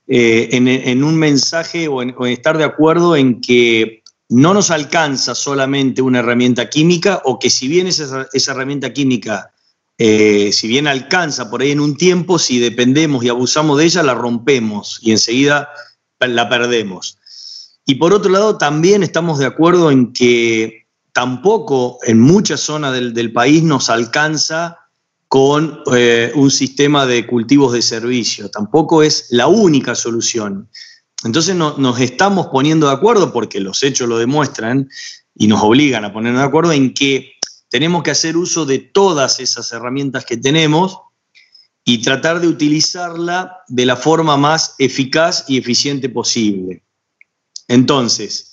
eh, 0.07 0.49
en, 0.53 1.03
un 1.03 1.17
mensaje 1.17 1.89
o 1.89 2.03
en, 2.03 2.15
estar 2.27 2.57
de 2.57 2.65
acuerdo 2.65 3.17
en 3.17 3.41
que 3.41 4.05
no 4.29 4.55
nos 4.55 4.71
alcanza 4.71 5.35
solamente 5.35 6.03
una 6.03 6.21
herramienta 6.21 6.69
química 6.69 7.21
o 7.25 7.41
que 7.41 7.51
si 7.51 7.67
bien 7.67 7.89
esa 7.89 8.29
herramienta 8.33 8.93
química 8.93 9.53
eh, 9.99 10.51
si 10.53 10.69
bien 10.69 10.87
alcanza 10.87 11.51
por 11.51 11.63
ahí 11.63 11.71
en 11.71 11.81
un 11.81 11.97
tiempo, 11.97 12.39
si 12.39 12.59
dependemos 12.59 13.25
y 13.25 13.29
abusamos 13.29 13.79
de 13.79 13.85
ella, 13.85 14.03
la 14.03 14.15
rompemos 14.15 14.99
y 15.03 15.13
enseguida 15.13 15.69
la 16.21 16.49
perdemos. 16.49 17.19
Y 17.85 17.97
por 17.97 18.13
otro 18.13 18.31
lado, 18.31 18.59
también 18.59 19.03
estamos 19.03 19.39
de 19.39 19.47
acuerdo 19.47 19.91
en 19.91 20.13
que 20.13 20.87
tampoco 21.13 21.99
en 22.05 22.21
muchas 22.21 22.61
zonas 22.61 22.93
del, 22.95 23.33
país 23.33 23.63
nos 23.63 23.91
alcanza 23.91 24.79
con 25.29 25.81
eh, 25.95 26.33
un 26.35 26.51
sistema 26.51 27.07
de 27.07 27.27
cultivos 27.27 27.73
de 27.73 27.83
servicio. 27.83 28.51
Tampoco 28.51 29.03
es 29.03 29.27
la 29.31 29.47
única 29.47 29.95
solución. 29.95 30.69
Entonces 31.25 31.55
nos 31.55 32.01
estamos 32.01 32.49
poniendo 32.49 32.89
de 32.89 32.95
acuerdo, 32.95 33.33
porque 33.33 33.61
los 33.61 33.83
hechos 33.83 34.09
lo 34.09 34.19
demuestran 34.19 34.89
y 35.35 35.47
nos 35.47 35.63
obligan 35.63 36.05
a 36.05 36.13
ponernos 36.13 36.43
de 36.43 36.49
acuerdo 36.49 36.73
en 36.73 36.95
que 36.95 37.33
tenemos 37.73 38.03
que 38.03 38.11
hacer 38.11 38.37
uso 38.37 38.67
de 38.67 38.79
todas 38.81 39.41
esas 39.41 39.73
herramientas 39.73 40.27
que 40.27 40.37
tenemos 40.37 40.99
y 41.87 42.03
tratar 42.03 42.39
de 42.39 42.47
utilizarla 42.47 43.63
de 43.67 43.87
la 43.87 43.97
forma 43.97 44.37
más 44.37 44.75
eficaz 44.79 45.47
y 45.49 45.57
eficiente 45.57 46.11
posible. 46.11 46.85
Entonces, 47.69 48.53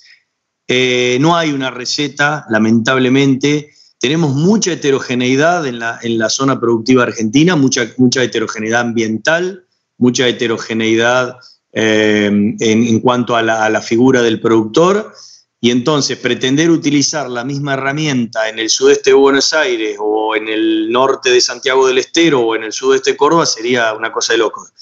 eh, 0.66 1.18
no 1.20 1.36
hay 1.36 1.52
una 1.52 1.70
receta, 1.70 2.46
lamentablemente. 2.48 3.74
Tenemos 3.98 4.34
mucha 4.34 4.72
heterogeneidad 4.72 5.66
en 5.66 5.78
la, 5.80 6.30
zona 6.30 6.58
productiva 6.58 7.02
argentina, 7.02 7.56
mucha, 7.56 7.92
mucha 7.98 8.24
heterogeneidad 8.24 8.80
ambiental, 8.80 9.66
mucha 9.98 10.26
heterogeneidad 10.26 11.36
eh, 11.72 12.30
en, 12.58 13.00
cuanto 13.00 13.36
a 13.36 13.42
la 13.42 13.82
figura 13.82 14.22
del 14.22 14.40
productor 14.40 15.12
y 15.60 15.70
entonces 15.70 16.16
pretender 16.16 16.70
utilizar 16.70 17.28
la 17.28 17.44
misma 17.44 17.74
herramienta 17.74 18.48
en 18.48 18.58
el 18.58 18.70
sudeste 18.70 19.10
de 19.10 19.14
Buenos 19.14 19.52
Aires 19.52 19.96
o 20.00 20.34
en 20.34 20.48
el 20.48 20.90
norte 20.90 21.30
de 21.30 21.40
Santiago 21.40 21.86
del 21.86 21.98
Estero 21.98 22.40
o 22.40 22.56
en 22.56 22.64
el 22.64 22.72
sudeste 22.72 23.10
de 23.10 23.16
Córdoba 23.18 23.44
sería 23.44 23.92
una 23.92 24.10
cosa 24.10 24.32
de 24.32 24.38
locos. 24.38 24.72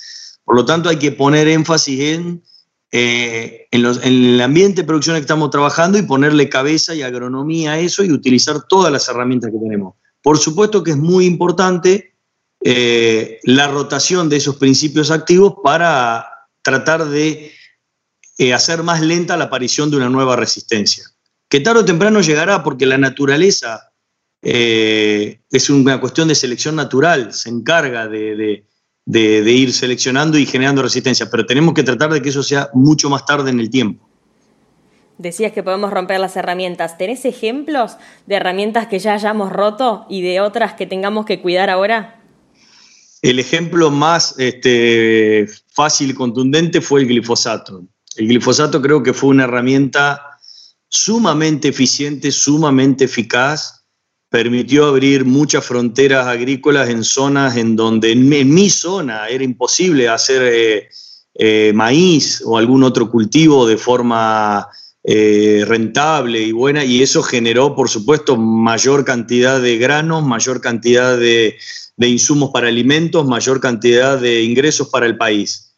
Por 0.45 0.55
lo 0.55 0.65
tanto, 0.65 0.89
hay 0.89 0.97
que 0.97 1.11
poner 1.11 1.49
énfasis 1.49 2.01
en, 2.01 2.43
eh, 2.93 3.67
en, 3.73 3.85
el 3.85 4.41
ambiente 4.41 4.83
de 4.83 4.87
producción 4.87 5.17
que 5.17 5.23
estamos 5.23 5.51
trabajando 5.51 5.99
y 5.99 6.03
ponerle 6.03 6.49
cabeza 6.49 6.95
y 6.95 7.03
agronomía 7.03 7.73
a 7.73 7.79
eso 7.81 8.05
y 8.05 8.13
utilizar 8.13 8.63
todas 8.69 8.93
las 8.93 9.09
herramientas 9.09 9.51
que 9.51 9.59
tenemos. 9.59 9.95
Por 10.23 10.39
supuesto 10.39 10.85
que 10.85 10.93
es 10.93 10.97
muy 10.97 11.27
importante 11.27 12.15
eh, 12.63 13.41
la 13.43 13.67
rotación 13.67 14.29
de 14.29 14.37
esos 14.37 14.57
principios 14.57 15.11
activos 15.11 15.55
para 15.63 16.29
tratar 16.63 17.05
de 17.05 17.53
eh, 18.39 18.55
hacer 18.55 18.85
más 18.85 19.01
lenta 19.03 19.37
la 19.37 19.45
aparición 19.45 19.91
de 19.91 19.97
una 19.97 20.09
nueva 20.09 20.37
resistencia. 20.37 21.05
Que 21.49 21.59
tarde 21.59 21.81
o 21.81 21.85
temprano 21.85 22.21
llegará 22.21 22.63
porque 22.63 22.87
la 22.87 22.97
naturaleza 22.97 23.91
eh, 24.43 25.41
es 25.51 25.71
una 25.71 26.01
cuestión 26.01 26.29
de 26.29 26.37
selección 26.37 26.77
natural, 26.77 27.33
se 27.33 27.49
encarga 27.49 28.07
de, 28.07 28.65
ir 29.07 29.73
seleccionando 29.73 30.39
y 30.39 30.47
generando 30.47 30.83
resistencia, 30.83 31.29
pero 31.29 31.47
tenemos 31.47 31.75
que 31.75 31.83
tratar 31.83 32.13
de 32.13 32.23
que 32.23 32.29
eso 32.29 32.45
sea 32.45 32.71
mucho 32.75 33.11
más 33.11 33.27
tarde 33.27 33.51
en 33.51 33.59
el 33.59 33.71
tiempo. 33.71 34.09
Decías 35.17 35.51
que 35.51 35.65
podemos 35.65 35.91
romper 35.91 36.21
las 36.21 36.37
herramientas. 36.37 36.97
¿Tenés 36.97 37.25
ejemplos 37.25 37.97
de 38.27 38.37
herramientas 38.37 38.87
que 38.87 39.01
ya 39.01 39.15
hayamos 39.15 39.51
roto 39.51 40.07
y 40.09 40.23
de 40.23 40.41
otras 40.41 40.75
que 40.75 40.87
tengamos 40.87 41.27
que 41.27 41.41
cuidar 41.41 41.71
ahora? 41.71 42.23
El 43.21 43.41
ejemplo 43.41 43.91
más 43.91 44.37
este, 44.39 45.49
fácil 45.75 46.11
y 46.11 46.15
contundente 46.15 46.81
fue 46.81 47.01
el 47.01 47.09
glifosato. 47.09 47.83
El 48.19 48.27
glifosato 48.27 48.83
creo 48.83 49.01
que 49.01 49.15
fue 49.15 49.31
una 49.31 49.45
herramienta 49.45 50.21
sumamente 50.89 51.69
eficiente, 51.69 52.33
sumamente 52.33 53.05
eficaz, 53.05 53.85
permitió 54.29 54.87
abrir 54.87 55.25
muchas 55.25 55.65
fronteras 55.65 56.27
agrícolas 56.27 56.89
en 56.89 57.05
zonas 57.05 57.57
en 57.57 57.77
donde 57.77 58.11
en, 58.11 58.29
mi 58.29 58.71
zona 58.71 59.29
era 59.29 59.45
imposible 59.45 60.09
hacer 60.09 60.43
eh, 60.43 60.89
eh, 61.35 61.73
maíz 61.73 62.43
o 62.45 62.59
algún 62.59 62.83
otro 62.83 63.09
cultivo 63.09 63.69
de 63.69 63.77
forma 63.79 64.67
eh, 65.05 65.65
rentable 65.65 66.43
y 66.43 66.51
buena, 66.51 66.85
y 66.85 67.03
eso 67.03 67.23
generó, 67.23 67.77
por 67.77 67.89
supuesto, 67.89 68.37
mayor 68.37 69.05
cantidad 69.05 69.61
de 69.61 69.79
granos, 69.79 70.25
mayor 70.25 70.61
cantidad 70.61 71.17
de 71.17 71.57
insumos 71.99 72.51
para 72.51 72.67
alimentos, 72.67 73.29
mayor 73.29 73.61
cantidad 73.61 74.19
de 74.19 74.43
ingresos 74.43 74.89
para 74.89 75.07
el 75.07 75.17
país. 75.17 75.73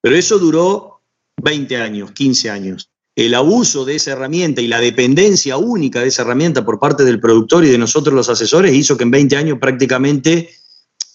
Pero 0.00 0.14
eso 0.14 0.38
duró 0.38 0.99
20 1.42 1.76
años, 1.76 2.12
15 2.12 2.50
años. 2.50 2.90
El 3.16 3.34
abuso 3.34 3.84
de 3.84 3.96
esa 3.96 4.12
herramienta 4.12 4.60
y 4.60 4.68
la 4.68 4.80
dependencia 4.80 5.56
única 5.56 6.00
de 6.00 6.08
esa 6.08 6.22
herramienta 6.22 6.64
por 6.64 6.78
parte 6.78 7.04
del 7.04 7.20
productor 7.20 7.64
y 7.64 7.68
de 7.68 7.78
nosotros 7.78 8.14
los 8.14 8.28
asesores 8.28 8.74
hizo 8.74 8.96
que 8.96 9.04
en 9.04 9.10
20 9.10 9.36
años 9.36 9.58
prácticamente, 9.60 10.50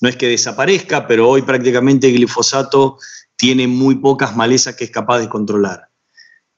no 0.02 0.10
es 0.10 0.16
que 0.16 0.28
desaparezca, 0.28 1.08
pero 1.08 1.30
hoy 1.30 1.42
prácticamente 1.42 2.08
el 2.08 2.16
glifosato 2.16 2.98
tiene 3.36 3.68
muy 3.68 3.96
pocas 3.96 4.36
malezas 4.36 4.76
que 4.76 4.86
es 4.86 4.92
capaz 4.92 5.20
de 5.20 5.30
controlar. 5.30 5.90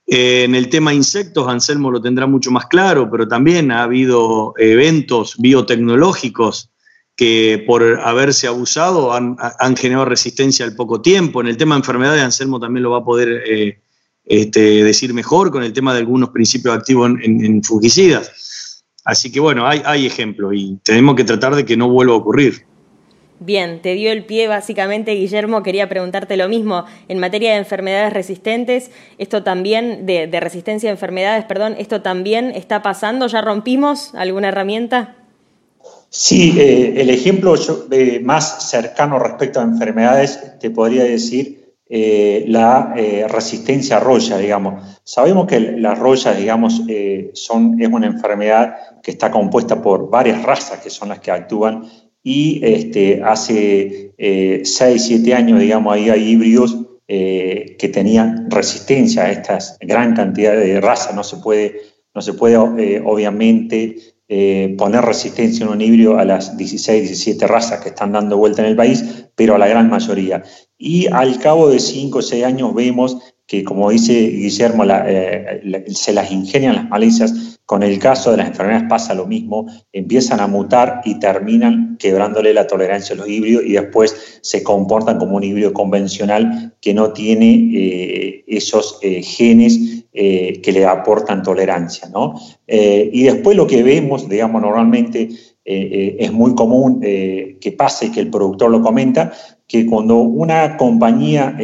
En 0.06 0.56
el 0.56 0.70
tema 0.70 0.94
insectos, 0.94 1.48
Anselmo 1.48 1.92
lo 1.92 2.02
tendrá 2.02 2.28
mucho 2.28 2.50
más 2.50 2.68
claro, 2.68 3.10
pero 3.12 3.28
también 3.28 3.72
ha 3.72 3.84
habido 3.84 4.54
eventos 4.58 5.36
biotecnológicos 5.38 6.72
que 7.18 7.64
por 7.66 8.00
haberse 8.00 8.48
abusado 8.48 9.12
han, 9.12 9.76
generado 9.76 10.06
resistencia 10.06 10.66
al 10.66 10.76
poco 10.76 11.02
tiempo. 11.02 11.42
En 11.42 11.48
el 11.48 11.58
tema 11.58 11.76
de 11.76 11.80
enfermedades, 11.80 12.22
Anselmo 12.22 12.60
también 12.60 12.84
lo 12.84 12.92
va 12.92 13.00
a 13.00 13.04
poder 13.04 13.44
eh, 13.46 13.80
este, 14.24 14.84
decir 14.84 15.14
mejor 15.14 15.52
con 15.52 15.64
el 15.64 15.74
tema 15.74 15.94
de 15.94 16.00
algunos 16.00 16.30
principios 16.30 16.78
activos 16.78 17.12
en, 17.22 17.64
fungicidas. 17.64 18.84
Así 19.04 19.32
que 19.32 19.40
bueno, 19.40 19.68
hay, 19.68 19.82
hay 19.84 20.06
ejemplos 20.06 20.54
y 20.56 20.78
tenemos 20.84 21.16
que 21.16 21.24
tratar 21.24 21.56
de 21.56 21.66
que 21.66 21.76
no 21.76 21.90
vuelva 21.90 22.14
a 22.14 22.18
ocurrir. 22.18 22.68
Bien, 23.40 23.82
te 23.82 23.94
dio 23.94 24.12
el 24.12 24.26
pie 24.26 24.48
básicamente, 24.48 25.14
Guillermo, 25.14 25.62
quería 25.62 25.90
preguntarte 25.90 26.38
lo 26.38 26.50
mismo. 26.50 26.86
En 27.08 27.20
materia 27.20 27.52
de 27.52 27.58
enfermedades 27.58 28.14
resistentes, 28.14 28.92
esto 29.18 29.44
también, 29.44 30.06
de, 30.06 30.40
resistencia 30.40 30.90
a 30.90 30.94
enfermedades, 30.94 31.46
perdón, 31.46 31.76
¿esto 31.78 32.02
también 32.02 32.52
está 32.52 32.82
pasando? 32.82 33.28
¿Ya 33.28 33.42
rompimos 33.42 34.14
alguna 34.16 34.48
herramienta? 34.48 35.16
Sí, 36.10 36.56
eh, 36.58 36.94
el 37.02 37.10
ejemplo 37.10 37.56
más 38.24 38.70
cercano 38.70 39.20
respecto 39.20 39.60
a 39.60 39.64
enfermedades, 39.64 40.58
te 40.60 40.70
podría 40.70 41.04
decir 41.04 41.76
eh, 41.90 42.46
la 42.48 42.94
eh, 42.96 43.26
resistencia 43.28 43.98
a 43.98 44.00
roya, 44.00 44.38
digamos. 44.38 45.00
Sabemos 45.04 45.48
que 45.48 45.60
las 45.60 46.00
royas, 46.00 46.38
digamos, 46.38 46.82
son, 47.34 47.82
es 47.82 47.88
una 47.90 48.08
enfermedad 48.08 48.76
que 49.04 49.12
está 49.12 49.32
compuesta 49.32 49.82
por 49.82 50.10
varias 50.10 50.44
razas 50.44 50.80
que 50.80 50.90
son 50.90 51.10
las 51.10 51.20
que 51.20 51.32
actúan 51.32 51.84
y 52.24 52.62
este, 52.64 53.22
hace 53.24 54.14
6, 54.18 54.64
7 55.06 55.34
años, 55.34 55.60
digamos, 55.60 55.94
ahí 55.94 56.10
hay 56.10 56.30
híbridos 56.30 56.78
que 57.08 57.92
tenían 57.94 58.52
resistencia 58.52 59.24
a 59.24 59.32
esta 59.32 59.60
gran 59.80 60.14
cantidad 60.14 60.58
de 60.58 60.82
razas. 60.82 61.16
No 61.16 61.24
se 61.24 61.38
puede, 61.38 61.80
no 62.14 62.22
se 62.22 62.34
puede 62.34 62.58
obviamente 62.58 63.96
eh, 64.30 64.76
poner 64.78 65.06
resistencia 65.06 65.66
en 65.66 65.72
un 65.72 65.80
híbrido 65.80 66.18
a 66.18 66.26
las 66.26 66.58
16, 66.58 67.02
17 67.04 67.48
razas 67.48 67.80
que 67.80 67.90
están 67.90 68.12
dando 68.12 68.36
vuelta 68.36 68.62
en 68.62 68.68
el 68.68 68.76
país, 68.76 69.30
pero 69.36 69.56
a 69.56 69.58
la 69.58 69.70
gran 69.70 69.90
mayoría. 69.90 70.44
Y 70.78 71.08
al 71.08 71.40
cabo 71.40 71.70
de 71.70 71.80
5 71.80 72.18
o 72.18 72.22
6 72.22 72.44
años 72.44 72.76
vemos 72.76 73.18
que, 73.46 73.64
como 73.64 73.90
dice 73.90 74.14
Guillermo, 74.14 74.84
eh, 74.86 75.86
se 75.88 76.12
las 76.12 76.30
ingenian 76.30 76.76
las 76.76 76.90
malezas. 76.90 77.60
Con 77.66 77.84
el 77.84 78.00
caso 78.00 78.32
de 78.32 78.38
las 78.38 78.48
enfermedades 78.48 78.90
pasa 78.90 79.14
lo 79.14 79.26
mismo, 79.26 79.66
empiezan 79.94 80.42
a 80.42 80.48
mutar 80.48 81.02
y 81.06 81.20
terminan 81.20 81.96
quebrándole 81.98 82.54
la 82.54 82.68
tolerancia 82.68 83.16
a 83.16 83.20
los 83.20 83.30
híbridos 83.30 83.64
y 83.66 83.74
después 83.74 84.40
se 84.42 84.62
comportan 84.62 85.20
como 85.20 85.38
un 85.38 85.44
híbrido 85.44 85.72
convencional 85.72 86.76
que 86.82 86.94
no 86.94 87.14
tiene 87.14 87.72
eh, 87.74 88.44
esos 88.48 89.00
genes 89.02 89.97
eh, 90.20 90.62
que 90.64 90.72
le 90.72 90.84
aportan 90.84 91.44
tolerancia. 91.44 92.10
¿no? 92.10 92.34
Eh, 92.66 93.08
y 93.14 93.22
después 93.22 93.56
lo 93.56 93.68
que 93.68 93.84
vemos, 93.84 94.28
digamos, 94.28 94.64
normalmente 94.64 95.30
eh, 95.64 96.18
es 96.20 96.34
muy 96.34 96.56
común 96.56 97.02
que 97.02 97.76
pase, 97.78 98.12
que 98.12 98.22
el 98.22 98.32
productor 98.32 98.72
lo 98.72 98.82
comenta, 98.82 99.32
que 99.68 99.86
cuando 99.86 100.18
una 100.18 100.76
compañía 100.76 101.56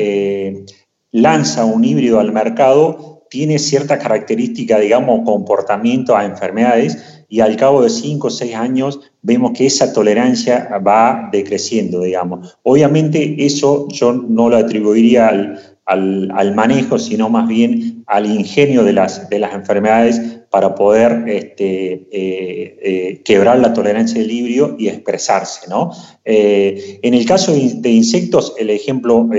lanza 1.11 1.65
un 1.65 1.83
híbrido 1.83 2.19
al 2.19 2.31
mercado, 2.31 3.23
tiene 3.27 3.57
cierta 3.57 3.97
característica, 3.97 4.77
digamos, 4.77 5.21
comportamiento 5.25 6.15
a 6.15 6.23
enfermedades 6.23 7.25
y 7.29 7.39
al 7.39 7.55
cabo 7.55 7.81
de 7.81 7.89
5 7.89 8.27
o 8.27 8.29
6 8.29 8.53
años 8.53 8.99
vemos 9.23 9.53
que 9.57 9.65
esa 9.65 9.91
tolerancia 9.93 10.77
va 10.85 11.29
decreciendo, 11.31 12.01
digamos. 12.01 12.55
Obviamente 12.61 13.43
eso 13.43 13.87
yo 13.89 14.13
no 14.13 14.49
lo 14.49 14.57
atribuiría 14.57 15.29
al, 15.29 15.72
al, 15.85 16.55
manejo, 16.55 16.97
sino 16.97 17.29
más 17.29 17.47
bien 17.47 18.03
al 18.07 18.25
ingenio 18.25 18.83
de 18.83 18.93
las, 18.93 19.29
de 19.29 19.39
las 19.39 19.53
enfermedades 19.53 20.19
para 20.49 20.75
poder 20.75 21.23
este, 21.27 22.07
eh, 22.11 22.77
eh, 22.81 23.21
quebrar 23.25 23.59
la 23.59 23.73
tolerancia 23.73 24.19
del 24.19 24.27
librio 24.27 24.75
y 24.79 24.87
expresarse. 24.87 25.69
¿no? 25.69 25.91
Eh, 26.23 26.99
en 27.01 27.13
el 27.13 27.25
caso 27.25 27.53
de 27.53 27.89
insectos, 27.89 28.53
el 28.57 28.69
ejemplo 28.69 29.29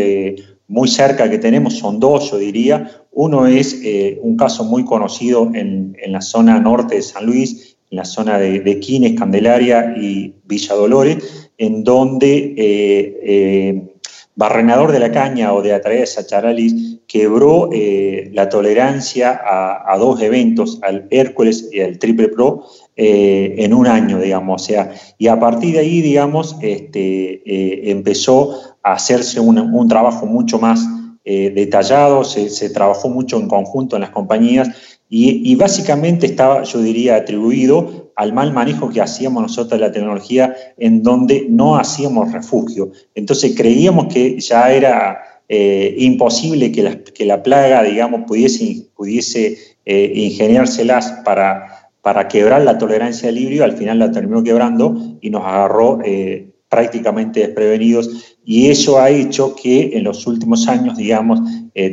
muy 0.66 0.88
cerca 0.88 1.30
que 1.30 1.38
tenemos 1.38 1.74
son 1.74 2.00
dos, 2.00 2.30
yo 2.30 2.38
diría. 2.38 2.90
Uno 3.12 3.46
es 3.46 3.80
un 4.20 4.36
caso 4.36 4.64
muy 4.64 4.84
conocido 4.84 5.50
en, 5.54 5.96
en, 6.02 6.12
la 6.12 6.20
zona 6.20 6.58
norte 6.58 6.96
de 6.96 7.02
San 7.02 7.26
Luis, 7.26 7.76
en 7.90 7.98
la 7.98 8.04
zona 8.04 8.38
de, 8.38 8.60
de 8.60 8.80
Quines, 8.80 9.16
Candelaria 9.16 9.94
y 9.96 10.34
Villa 10.46 10.74
Dolores, 10.74 11.50
en 11.58 11.84
donde 11.84 13.93
Barrenador 14.36 14.90
de 14.90 14.98
la 14.98 15.12
Caña 15.12 15.52
o 15.52 15.62
de 15.62 15.72
Atraea 15.72 16.06
Sacharalis 16.06 16.98
quebró 17.06 17.70
eh, 17.72 18.30
la 18.32 18.48
tolerancia 18.48 19.40
a, 19.44 19.96
dos 19.98 20.20
eventos, 20.20 20.80
al 20.82 21.06
Hércules 21.10 21.68
y 21.70 21.80
al 21.80 21.98
Triple 21.98 22.28
Pro, 22.28 22.64
eh, 22.96 23.54
en 23.58 23.72
un 23.72 23.86
año, 23.86 24.18
digamos. 24.18 24.62
O 24.62 24.64
sea, 24.64 24.92
y 25.18 25.28
a 25.28 25.38
partir 25.38 25.74
de 25.74 25.80
ahí, 25.80 26.00
digamos, 26.00 26.56
este, 26.62 27.42
eh, 27.46 27.90
empezó 27.90 28.58
a 28.82 28.94
hacerse 28.94 29.38
un, 29.38 29.88
trabajo 29.88 30.26
mucho 30.26 30.58
más 30.58 30.84
detallado, 31.24 32.22
se, 32.22 32.68
trabajó 32.68 33.08
mucho 33.08 33.38
en 33.38 33.48
conjunto 33.48 33.96
en 33.96 34.02
las 34.02 34.10
compañías 34.10 34.68
y 35.08 35.54
básicamente 35.54 36.26
estaba, 36.26 36.64
yo 36.64 36.82
diría, 36.82 37.16
atribuido 37.16 38.03
al 38.16 38.32
mal 38.32 38.52
manejo 38.52 38.90
que 38.90 39.00
hacíamos 39.00 39.42
nosotros 39.42 39.80
de 39.80 39.86
la 39.86 39.92
tecnología 39.92 40.54
en 40.78 41.02
donde 41.02 41.46
no 41.48 41.76
hacíamos 41.76 42.32
refugio. 42.32 42.92
Entonces 43.14 43.54
creíamos 43.56 44.12
que 44.12 44.38
ya 44.38 44.72
era 44.72 45.18
eh, 45.48 45.94
imposible 45.98 46.72
que 46.72 46.82
la, 46.82 46.96
que 46.96 47.26
la, 47.26 47.42
plaga, 47.42 47.82
digamos, 47.82 48.22
pudiese, 48.26 48.86
pudiese 48.96 49.58
eh, 49.84 50.12
ingeniárselas 50.14 51.20
para, 51.24 51.90
para 52.00 52.28
quebrar 52.28 52.62
la 52.62 52.78
tolerancia 52.78 53.28
del 53.28 53.38
híbrido, 53.38 53.64
al 53.64 53.76
final 53.76 53.98
la 53.98 54.10
terminó 54.10 54.42
quebrando 54.42 54.96
y 55.20 55.30
nos 55.30 55.44
agarró 55.44 56.00
eh, 56.04 56.50
prácticamente 56.68 57.40
desprevenidos 57.40 58.36
y 58.44 58.68
eso 58.68 58.98
ha 58.98 59.10
hecho 59.10 59.54
que 59.54 59.90
en 59.94 60.04
los 60.04 60.26
últimos 60.26 60.66
años, 60.66 60.96
digamos, 60.96 61.40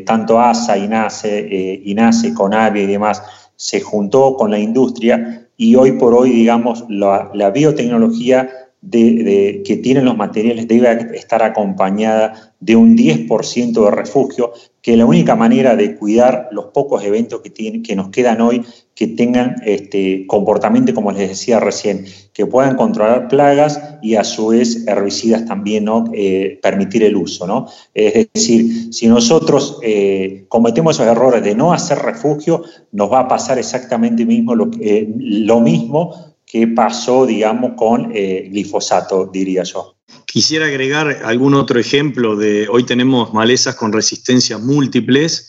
tanto 0.05 0.39
ASA, 0.39 0.77
INASE, 0.77 1.81
INASE, 1.85 2.33
CONAVIA 2.33 2.83
y 2.83 2.87
demás, 2.87 3.21
se 3.55 3.79
juntó 3.79 4.35
con 4.35 4.49
la 4.51 4.59
industria 4.59 5.40
y 5.61 5.75
hoy 5.75 5.91
por 5.91 6.15
hoy, 6.15 6.31
digamos, 6.31 6.85
la, 6.89 7.51
biotecnología 7.53 8.49
que 8.89 9.79
tienen 9.83 10.05
los 10.05 10.17
materiales 10.17 10.67
debe 10.67 11.15
estar 11.15 11.43
acompañada 11.43 12.55
de 12.59 12.75
un 12.75 12.97
10% 12.97 13.85
de 13.85 13.91
refugio, 13.91 14.53
que 14.81 14.97
la 14.97 15.05
única 15.05 15.35
manera 15.35 15.75
de 15.75 15.95
cuidar 15.95 16.49
los 16.51 16.65
pocos 16.73 17.03
eventos 17.03 17.41
que, 17.41 17.83
que 17.83 17.95
nos 17.95 18.09
quedan 18.09 18.41
hoy, 18.41 18.63
que 19.01 19.07
tengan 19.07 19.55
este 19.65 20.27
comportamiento, 20.27 20.93
como 20.93 21.11
les 21.11 21.29
decía 21.29 21.59
recién, 21.59 22.05
que 22.35 22.45
puedan 22.45 22.75
controlar 22.75 23.29
plagas 23.29 23.81
y 23.99 24.13
a 24.13 24.23
su 24.23 24.49
vez 24.49 24.85
herbicidas 24.85 25.43
también, 25.47 25.85
¿no? 25.85 26.05
Eh, 26.13 26.59
permitir 26.61 27.01
el 27.01 27.15
uso. 27.15 27.47
¿no? 27.47 27.67
Es 27.95 28.29
decir, 28.31 28.93
si 28.93 29.07
nosotros 29.07 29.79
eh, 29.81 30.45
cometemos 30.49 30.97
esos 30.97 31.07
errores 31.07 31.43
de 31.43 31.55
no 31.55 31.73
hacer 31.73 31.97
refugio, 31.97 32.63
nos 32.91 33.11
va 33.11 33.21
a 33.21 33.27
pasar 33.27 33.57
exactamente 33.57 34.23
mismo 34.23 34.53
lo, 34.53 34.69
eh, 34.79 35.11
lo 35.17 35.59
mismo 35.61 36.35
que 36.45 36.67
pasó, 36.67 37.25
digamos, 37.25 37.71
con 37.75 38.11
glifosato, 38.11 39.31
diría 39.33 39.63
yo. 39.63 39.95
Quisiera 40.27 40.67
agregar 40.67 41.21
algún 41.23 41.55
otro 41.55 41.79
ejemplo 41.79 42.35
de, 42.35 42.67
hoy 42.69 42.83
tenemos 42.83 43.33
malezas 43.33 43.73
con 43.73 43.93
resistencias 43.93 44.61
múltiples, 44.61 45.47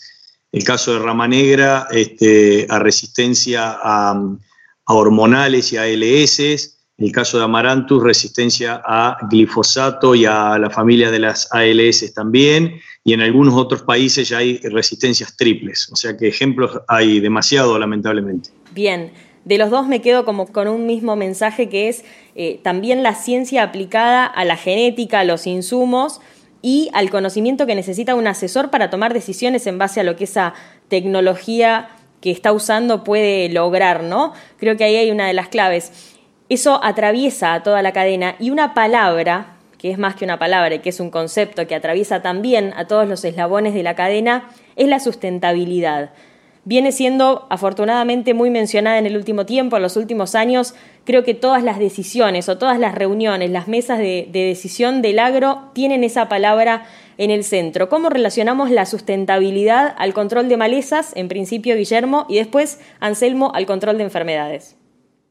el 0.52 0.64
caso 0.64 0.92
de 0.92 0.98
rama 0.98 1.26
negra 1.26 1.88
este, 1.90 2.66
a 2.68 2.78
resistencia 2.78 3.78
a, 3.82 4.14
hormonales 4.86 5.72
y 5.72 5.78
a 5.78 5.84
ALS, 5.84 6.78
el 6.98 7.10
caso 7.10 7.38
de 7.38 7.44
Amaranthus, 7.44 8.02
resistencia 8.02 8.82
a 8.84 9.16
glifosato 9.30 10.14
y 10.14 10.26
a 10.26 10.58
la 10.58 10.68
familia 10.68 11.10
de 11.10 11.18
las 11.18 11.48
ALS 11.52 12.12
también, 12.12 12.74
y 13.02 13.14
en 13.14 13.22
algunos 13.22 13.54
otros 13.54 13.82
países 13.82 14.28
ya 14.28 14.38
hay 14.38 14.58
resistencias 14.58 15.34
triples, 15.36 15.88
o 15.90 15.96
sea 15.96 16.16
que 16.16 16.28
ejemplos 16.28 16.78
hay 16.88 17.20
demasiado, 17.20 17.78
lamentablemente. 17.78 18.50
Bien, 18.72 19.12
de 19.44 19.58
los 19.58 19.70
dos 19.70 19.88
me 19.88 20.02
quedo 20.02 20.24
como 20.24 20.46
con 20.46 20.68
un 20.68 20.86
mismo 20.86 21.16
mensaje 21.16 21.68
que 21.68 21.88
es 21.88 22.04
eh, 22.34 22.60
también 22.62 23.02
la 23.02 23.14
ciencia 23.14 23.62
aplicada 23.62 24.26
a 24.26 24.44
la 24.44 24.56
genética, 24.56 25.20
a 25.20 25.24
los 25.24 25.46
insumos 25.46 26.20
y 26.62 26.88
al 26.94 27.10
conocimiento 27.10 27.66
que 27.66 27.74
necesita 27.74 28.14
un 28.14 28.28
asesor 28.28 28.70
para 28.70 28.88
tomar 28.88 29.12
decisiones 29.12 29.66
en 29.66 29.78
base 29.78 30.00
a 30.00 30.04
lo 30.04 30.16
que 30.16 30.24
esa 30.24 30.54
tecnología 30.88 31.88
que 32.20 32.30
está 32.30 32.52
usando 32.52 33.04
puede 33.04 33.48
lograr, 33.48 34.04
¿no? 34.04 34.32
Creo 34.56 34.76
que 34.76 34.84
ahí 34.84 34.96
hay 34.96 35.10
una 35.10 35.26
de 35.26 35.34
las 35.34 35.48
claves. 35.48 36.14
Eso 36.48 36.80
atraviesa 36.82 37.52
a 37.52 37.62
toda 37.62 37.82
la 37.82 37.92
cadena 37.92 38.36
y 38.38 38.50
una 38.50 38.74
palabra, 38.74 39.56
que 39.76 39.90
es 39.90 39.98
más 39.98 40.14
que 40.14 40.24
una 40.24 40.38
palabra 40.38 40.76
y 40.76 40.78
que 40.78 40.90
es 40.90 41.00
un 41.00 41.10
concepto 41.10 41.66
que 41.66 41.74
atraviesa 41.74 42.22
también 42.22 42.72
a 42.76 42.86
todos 42.86 43.08
los 43.08 43.24
eslabones 43.24 43.74
de 43.74 43.82
la 43.82 43.96
cadena, 43.96 44.48
es 44.76 44.86
la 44.86 45.00
sustentabilidad. 45.00 46.10
viene 46.64 46.92
siendo 46.92 47.48
afortunadamente 47.50 48.34
muy 48.34 48.50
mencionada 48.50 48.98
en 48.98 49.06
el 49.06 49.16
último 49.16 49.46
tiempo, 49.46 49.76
en 49.76 49.82
los 49.82 49.96
últimos 49.96 50.36
años. 50.36 50.74
Creo 51.04 51.24
que 51.24 51.34
todas 51.34 51.64
las 51.64 51.78
decisiones 51.78 52.48
o 52.48 52.58
todas 52.58 52.78
las 52.78 52.94
reuniones, 52.94 53.50
las 53.50 53.66
mesas 53.66 53.98
de, 53.98 54.28
decisión 54.32 55.02
del 55.02 55.18
agro 55.18 55.70
tienen 55.74 56.04
esa 56.04 56.28
palabra 56.28 56.86
en 57.18 57.30
el 57.30 57.42
centro. 57.42 57.88
¿Cómo 57.88 58.08
relacionamos 58.08 58.70
la 58.70 58.86
sustentabilidad 58.86 59.94
al 59.98 60.14
control 60.14 60.48
de 60.48 60.56
malezas, 60.56 61.12
en 61.16 61.28
principio 61.28 61.76
Guillermo, 61.76 62.26
y 62.28 62.36
después 62.36 62.78
Anselmo 63.00 63.52
al 63.54 63.66
control 63.66 63.98
de 63.98 64.04
enfermedades? 64.04 64.76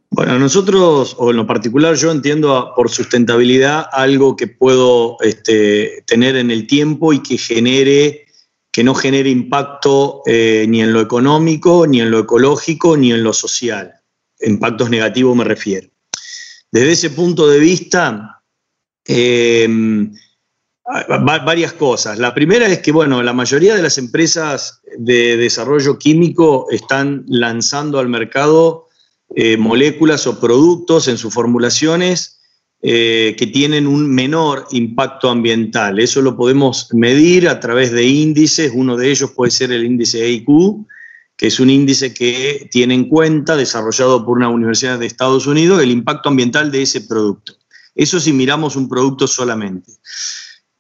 Bueno, 0.10 0.38
nosotros, 0.38 1.16
o 1.18 1.32
en 1.32 1.38
lo 1.38 1.48
particular 1.48 1.96
yo 1.96 2.12
entiendo 2.12 2.74
por 2.76 2.90
sustentabilidad 2.90 3.86
algo 3.94 4.36
que 4.36 4.48
puedo 4.48 5.16
este, 5.22 6.04
tener 6.06 6.36
en 6.36 6.52
el 6.52 6.68
tiempo 6.68 7.14
y 7.14 7.24
que 7.24 7.38
genere 7.38 8.26
que 8.72 8.84
no 8.84 8.96
genere 8.96 9.30
impacto 9.30 10.22
eh, 10.26 10.66
ni 10.68 10.82
en 10.82 10.94
lo 10.94 11.02
económico, 11.02 11.86
ni 11.88 12.02
en 12.02 12.10
lo 12.10 12.20
ecológico, 12.20 12.96
ni 12.96 13.12
en 13.12 13.24
lo 13.24 13.34
social. 13.34 14.01
Impactos 14.44 14.90
negativos 14.90 15.36
me 15.36 15.44
refiero. 15.44 15.88
Desde 16.72 16.92
ese 16.92 17.10
punto 17.10 17.48
de 17.48 17.60
vista, 17.60 18.42
em, 19.06 20.14
varias 21.44 21.74
cosas. 21.74 22.18
La 22.18 22.34
primera 22.34 22.68
es 22.68 22.80
que, 22.80 22.92
bueno, 22.92 23.22
la 23.24 23.34
mayoría 23.34 23.76
de 23.76 23.82
las 23.82 23.98
empresas 23.98 24.82
de 24.98 25.38
desarrollo 25.38 25.98
químico 25.98 26.68
están 26.72 27.24
lanzando 27.28 28.00
al 28.00 28.10
mercado 28.10 28.88
eh, 29.36 29.56
moléculas 29.58 30.28
o 30.28 30.40
productos 30.40 31.08
en 31.08 31.18
sus 31.18 31.34
formulaciones 31.34 32.42
eh, 32.82 33.36
que 33.38 33.48
tienen 33.48 33.88
un 33.88 34.10
menor 34.10 34.66
impacto 34.72 35.30
ambiental. 35.30 36.00
Eso 36.00 36.22
lo 36.22 36.36
podemos 36.36 36.90
medir 36.94 37.48
a 37.48 37.60
través 37.60 37.92
de 37.92 38.04
índices. 38.04 38.72
Uno 38.74 38.98
de 38.98 39.12
ellos 39.12 39.32
puede 39.32 39.52
ser 39.52 39.72
el 39.72 39.86
índice 39.86 40.26
EIQ, 40.26 40.48
que 41.42 41.48
es 41.48 41.60
un 41.60 41.72
índice 41.72 42.14
que 42.14 42.70
tiene 42.70 42.94
en 42.94 43.10
cuenta, 43.10 43.56
desarrollado 43.56 44.24
por 44.24 44.38
una 44.38 44.48
universidad 44.48 45.00
de 45.00 45.08
Estados 45.08 45.48
Unidos, 45.48 45.82
el 45.82 45.90
impacto 45.90 46.30
ambiental 46.30 46.70
de 46.70 46.84
ese 46.84 47.02
producto. 47.02 47.56
Eso 47.96 48.20
si 48.20 48.32
miramos 48.32 48.76
un 48.76 48.88
producto 48.88 49.26
solamente. 49.26 49.92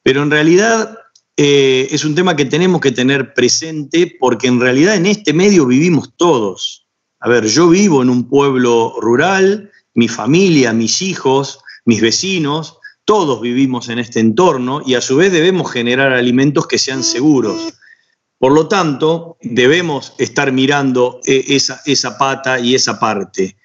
Pero 0.03 0.21
en 0.21 0.29
realidad 0.29 0.99
eh, 1.35 1.87
es 1.89 2.05
un 2.05 2.13
tema 2.13 2.35
que 2.35 2.45
tenemos 2.45 2.79
que 2.79 2.91
tener 2.91 3.33
presente 3.33 4.15
porque 4.19 4.49
en 4.49 4.61
realidad 4.61 4.93
en 4.93 5.07
este 5.07 5.33
medio 5.33 5.65
vivimos 5.65 6.13
todos. 6.15 6.85
A 7.21 7.27
ver, 7.27 7.47
yo 7.47 7.67
vivo 7.69 8.03
en 8.03 8.11
un 8.11 8.29
pueblo 8.29 8.93
rural, 9.01 9.71
mi 9.95 10.07
familia, 10.07 10.73
mis 10.73 11.01
hijos, 11.01 11.57
mis 11.85 12.01
vecinos, 12.01 12.77
todos 13.03 13.41
vivimos 13.41 13.89
en 13.89 13.97
este 13.97 14.19
entorno 14.19 14.83
y 14.85 14.93
a 14.93 15.01
su 15.01 15.15
vez 15.15 15.31
debemos 15.31 15.71
generar 15.71 16.13
alimentos 16.13 16.67
que 16.67 16.77
sean 16.77 17.03
seguros. 17.03 17.73
Por 18.41 18.53
lo 18.53 18.67
tanto, 18.67 19.37
debemos 19.39 20.15
estar 20.17 20.51
mirando 20.51 21.19
eh, 21.25 21.45
esa, 21.49 21.79
esa 21.85 22.17
pata 22.17 22.59
y 22.59 22.73
esa 22.73 22.99
parte. 22.99 23.55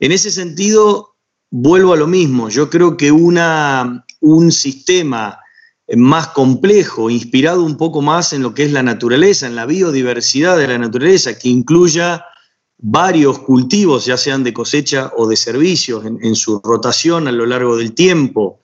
En 0.00 0.10
ese 0.10 0.30
sentido, 0.30 1.16
vuelvo 1.50 1.92
a 1.92 1.98
lo 1.98 2.06
mismo, 2.06 2.48
yo 2.48 2.70
creo 2.70 2.96
que 2.96 3.12
una, 3.12 4.06
un 4.20 4.50
sistema 4.50 5.38
más 5.94 6.28
complejo, 6.28 7.10
inspirado 7.10 7.62
un 7.62 7.76
poco 7.76 8.00
más 8.00 8.32
en 8.32 8.40
lo 8.40 8.54
que 8.54 8.64
es 8.64 8.72
la 8.72 8.82
naturaleza, 8.82 9.46
en 9.46 9.54
la 9.54 9.66
biodiversidad 9.66 10.56
de 10.56 10.66
la 10.66 10.78
naturaleza, 10.78 11.38
que 11.38 11.50
incluya 11.50 12.24
varios 12.78 13.38
cultivos, 13.40 14.06
ya 14.06 14.16
sean 14.16 14.44
de 14.44 14.54
cosecha 14.54 15.12
o 15.14 15.28
de 15.28 15.36
servicios, 15.36 16.06
en, 16.06 16.34
su 16.36 16.58
rotación 16.64 17.28
a 17.28 17.32
lo 17.32 17.44
largo 17.44 17.76
del 17.76 17.92
tiempo, 17.92 18.62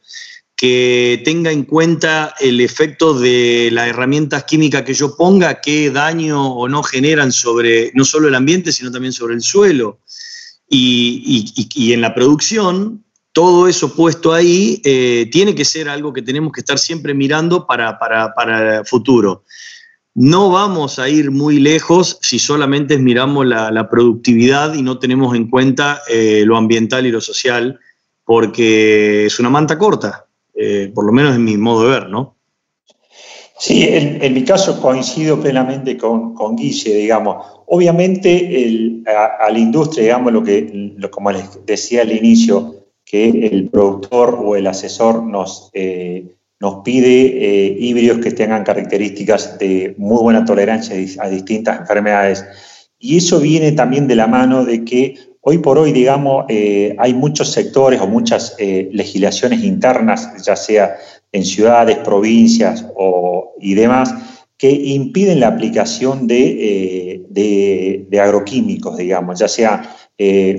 que 0.59 1.23
tenga 1.25 1.53
en 1.53 1.63
cuenta 1.63 2.35
el 2.41 2.61
efecto 2.61 3.17
de 3.17 3.71
las 3.71 3.87
herramientas 3.87 4.43
químicas 4.43 4.83
que 4.83 4.93
yo 4.93 5.17
ponga, 5.17 5.61
qué 5.61 5.89
daño 5.89 6.45
o 6.53 6.69
no 6.69 6.83
generan 6.83 7.31
sobre 7.31 7.93
no 7.95 8.05
solo 8.05 8.27
el 8.27 8.35
ambiente, 8.35 8.73
sino 8.73 8.91
también 8.91 9.13
sobre 9.13 9.37
el 9.37 9.43
suelo. 9.43 10.01
Y, 10.69 11.93
en 11.93 12.01
la 12.01 12.13
producción, 12.13 13.05
todo 13.33 13.69
eso 13.69 13.95
puesto 13.95 14.33
ahí 14.33 14.83
eh, 14.85 15.29
tiene 15.31 15.55
que 15.55 15.65
ser 15.65 15.89
algo 15.89 16.13
que 16.13 16.23
tenemos 16.23 16.53
que 16.53 16.61
estar 16.61 16.81
siempre 16.81 17.15
mirando 17.15 17.65
para, 17.65 17.97
para, 17.97 18.35
para 18.35 18.79
el 18.79 18.85
futuro. 18.85 19.45
No 20.15 20.51
vamos 20.51 20.99
a 20.99 21.09
ir 21.09 21.31
muy 21.31 21.61
lejos 21.61 22.19
si 22.21 22.41
solamente 22.41 22.99
miramos 22.99 23.47
la, 23.47 23.89
productividad 23.89 24.75
y 24.75 24.83
no 24.83 24.99
tenemos 24.99 25.37
en 25.37 25.49
cuenta 25.49 26.03
eh, 26.09 26.43
lo 26.45 26.57
ambiental 26.57 27.07
y 27.07 27.13
lo 27.13 27.21
social, 27.21 27.79
porque 28.25 29.27
es 29.27 29.39
una 29.39 29.51
manta 29.51 29.79
corta, 29.79 30.28
eh, 30.61 30.91
por 30.93 31.07
lo 31.07 31.13
menos 31.13 31.37
en 31.37 31.45
mi 31.45 31.57
modo 31.57 31.85
de 31.85 31.91
ver, 31.91 32.09
¿no? 32.09 32.35
Sí, 33.59 33.85
en, 33.89 34.35
mi 34.35 34.45
caso 34.45 34.81
coincido 34.81 35.41
plenamente 35.41 35.97
con, 35.97 36.35
Guille, 36.57 36.95
digamos. 36.95 37.45
Obviamente 37.67 39.03
a, 39.07 39.51
la 39.51 39.59
industria, 39.59 40.05
digamos, 40.05 40.33
lo 40.33 40.43
que, 40.43 40.97
como 41.11 41.31
les 41.33 41.65
decía 41.65 42.03
al 42.03 42.13
inicio, 42.13 42.87
que 43.05 43.29
el 43.29 43.69
productor 43.69 44.39
o 44.41 44.55
el 44.55 44.67
asesor 44.67 45.23
nos, 45.25 45.71
eh, 45.75 46.37
nos 46.61 46.83
pide 46.85 47.09
eh, 47.09 47.77
híbridos 47.79 48.19
que 48.19 48.33
tengan 48.33 48.65
características 48.65 49.59
de 49.59 49.95
muy 49.97 50.23
buena 50.23 50.45
tolerancia 50.45 50.97
a 51.21 51.29
distintas 51.29 51.81
enfermedades. 51.81 52.45
Y 52.99 53.17
eso 53.17 53.41
viene 53.41 53.73
también 53.73 54.07
de 54.07 54.17
la 54.17 54.27
mano 54.27 54.65
de 54.65 54.85
que 54.85 55.17
hoy 55.49 55.59
por 55.59 55.79
hoy, 55.79 55.93
digamos, 55.93 56.45
eh, 56.49 56.95
hay 56.99 57.15
muchos 57.15 57.51
sectores 57.51 58.01
o 58.01 58.07
muchas 58.07 58.55
eh, 58.59 58.91
legislaciones 58.93 59.65
internas, 59.65 60.31
ya 60.45 60.57
sea 60.57 60.97
en 61.33 61.45
ciudades, 61.45 61.97
provincias 61.99 62.85
o, 62.95 63.55
y 63.59 63.75
demás, 63.75 64.13
que 64.59 64.71
impiden 64.71 65.41
la 65.41 65.49
aplicación 65.49 66.27
de, 66.27 67.25
de 67.31 68.21
agroquímicos, 68.21 68.97
digamos, 68.97 69.39
ya 69.39 69.49
sea 69.49 69.97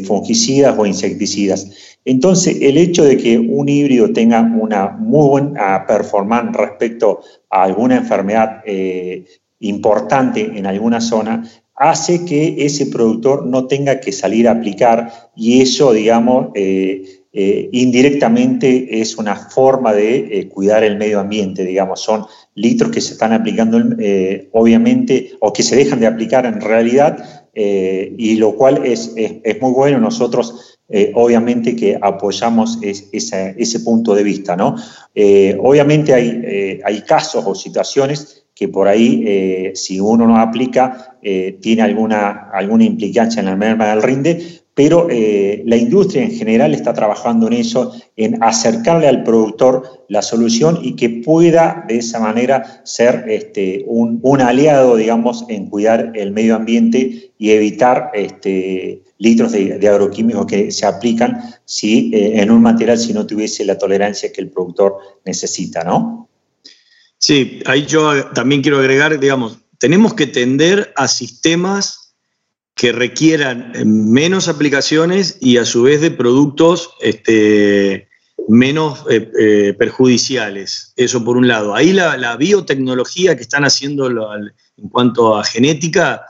fungicidas 0.05 0.73
o 0.79 0.85
insecticidas. 0.85 1.67
Entonces, 2.05 2.57
el 2.61 2.77
hecho 2.77 3.03
de 3.03 3.17
que 3.17 3.37
un 3.37 3.67
híbrido 3.69 4.11
tenga 4.11 4.41
una 4.41 4.89
muy 4.89 5.27
buena 5.27 5.85
performance 5.85 6.55
respecto 6.55 7.19
a 7.49 7.63
alguna 7.63 7.97
enfermedad 7.97 8.63
eh, 8.65 9.25
importante 9.59 10.41
en 10.55 10.65
alguna 10.65 11.01
zona, 11.01 11.43
hace 11.79 12.25
que 12.25 12.65
ese 12.65 12.87
productor 12.87 13.45
no 13.45 13.65
tenga 13.65 13.99
que 13.99 14.11
salir 14.11 14.47
a 14.47 14.51
aplicar 14.51 15.31
y 15.35 15.61
eso, 15.61 15.93
digamos, 15.93 16.49
eh, 16.53 17.23
eh, 17.31 17.69
indirectamente 17.71 19.01
es 19.01 19.17
una 19.17 19.35
forma 19.35 19.93
de 19.93 20.49
cuidar 20.53 20.83
el 20.83 20.97
medio 20.97 21.19
ambiente, 21.19 21.63
digamos, 21.63 22.01
son 22.01 22.25
litros 22.55 22.91
que 22.91 23.01
se 23.01 23.13
están 23.13 23.33
aplicando, 23.33 23.77
obviamente, 24.51 25.31
o 25.39 25.53
que 25.53 25.63
se 25.63 25.75
dejan 25.75 25.99
de 25.99 26.07
aplicar 26.07 26.45
en 26.45 26.59
realidad, 26.59 27.45
y 27.53 28.35
lo 28.35 28.55
cual 28.55 28.85
es, 28.85 29.13
es 29.15 29.61
muy 29.61 29.71
bueno. 29.71 29.99
Nosotros 29.99 30.79
eh, 30.91 31.11
obviamente 31.13 31.75
que 31.75 31.99
apoyamos 32.01 32.79
ese 32.81 33.79
punto 33.81 34.15
de 34.15 34.23
vista. 34.23 34.55
¿no? 34.55 34.75
Eh, 35.13 35.55
obviamente 35.61 36.15
hay, 36.15 36.41
eh, 36.43 36.81
hay, 36.83 37.01
casos 37.01 37.45
o 37.45 37.53
situaciones 37.53 38.47
que 38.59 38.67
por 38.67 38.89
ahí, 38.89 39.71
si 39.73 40.01
uno 40.01 40.27
no 40.27 40.37
aplica, 40.37 41.15
tiene 41.21 41.81
alguna, 41.81 42.49
alguna 42.51 42.83
implicancia 42.83 43.39
en 43.39 43.45
la 43.45 43.55
merma 43.55 43.87
del 43.87 44.03
rinde, 44.03 44.45
pero 44.73 45.07
la 45.07 45.75
industria 45.77 46.23
en 46.23 46.31
general 46.31 46.73
está 46.73 46.93
trabajando 46.93 47.47
en 47.47 47.53
eso, 47.53 47.93
en 48.17 48.43
acercarle 48.43 49.07
al 49.07 49.23
productor 49.23 50.05
la 50.09 50.21
solución 50.21 50.79
y 50.81 50.95
que 50.95 51.09
pueda 51.09 51.85
de 51.87 51.99
esa 51.99 52.19
manera 52.19 52.81
ser 52.83 53.25
este, 53.29 53.85
un, 53.87 54.19
un, 54.23 54.41
aliado, 54.41 54.97
digamos, 54.97 55.45
en 55.47 55.67
cuidar 55.67 56.11
el 56.15 56.31
medio 56.31 56.55
ambiente 56.55 57.31
y 57.37 57.51
evitar 57.51 58.11
este, 58.13 59.03
litros 59.19 59.51
de, 59.51 59.87
agroquímicos 59.87 60.45
que 60.45 60.71
se 60.71 60.85
aplican 60.85 61.41
si, 61.65 62.11
eh, 62.13 62.41
en 62.41 62.49
un 62.49 62.61
material 62.61 62.97
si 62.97 63.13
no 63.13 63.27
tuviese 63.27 63.63
la 63.65 63.77
tolerancia 63.77 64.31
que 64.31 64.41
el 64.41 64.49
productor 64.49 64.97
necesita, 65.25 65.83
¿no? 65.83 66.28
Sí, 67.29 67.61
ahí 67.67 67.85
yo 67.85 68.25
también 68.29 68.63
quiero 68.63 68.79
agregar, 68.79 69.19
digamos, 69.19 69.59
tenemos 69.77 70.15
que 70.15 70.25
tender 70.25 70.91
a 70.95 71.07
sistemas 71.07 72.15
que 72.73 72.91
requieran 72.91 73.71
eh, 73.75 73.85
menos 73.85 74.47
aplicaciones 74.47 75.37
y 75.39 75.57
a 75.57 75.65
su 75.65 75.83
vez 75.83 76.01
de 76.01 76.09
productos 76.09 76.89
este, 77.01 78.09
menos 78.47 79.05
eh, 79.11 79.75
perjudiciales. 79.77 80.91
Eso 80.95 81.23
por 81.23 81.37
un 81.37 81.47
lado. 81.47 81.75
Ahí 81.75 81.93
la, 81.93 82.35
biotecnología 82.35 83.35
que 83.35 83.43
están 83.43 83.63
haciendo 83.63 84.09
en 84.09 84.89
cuanto 84.89 85.37
a 85.37 85.43
genética 85.43 86.25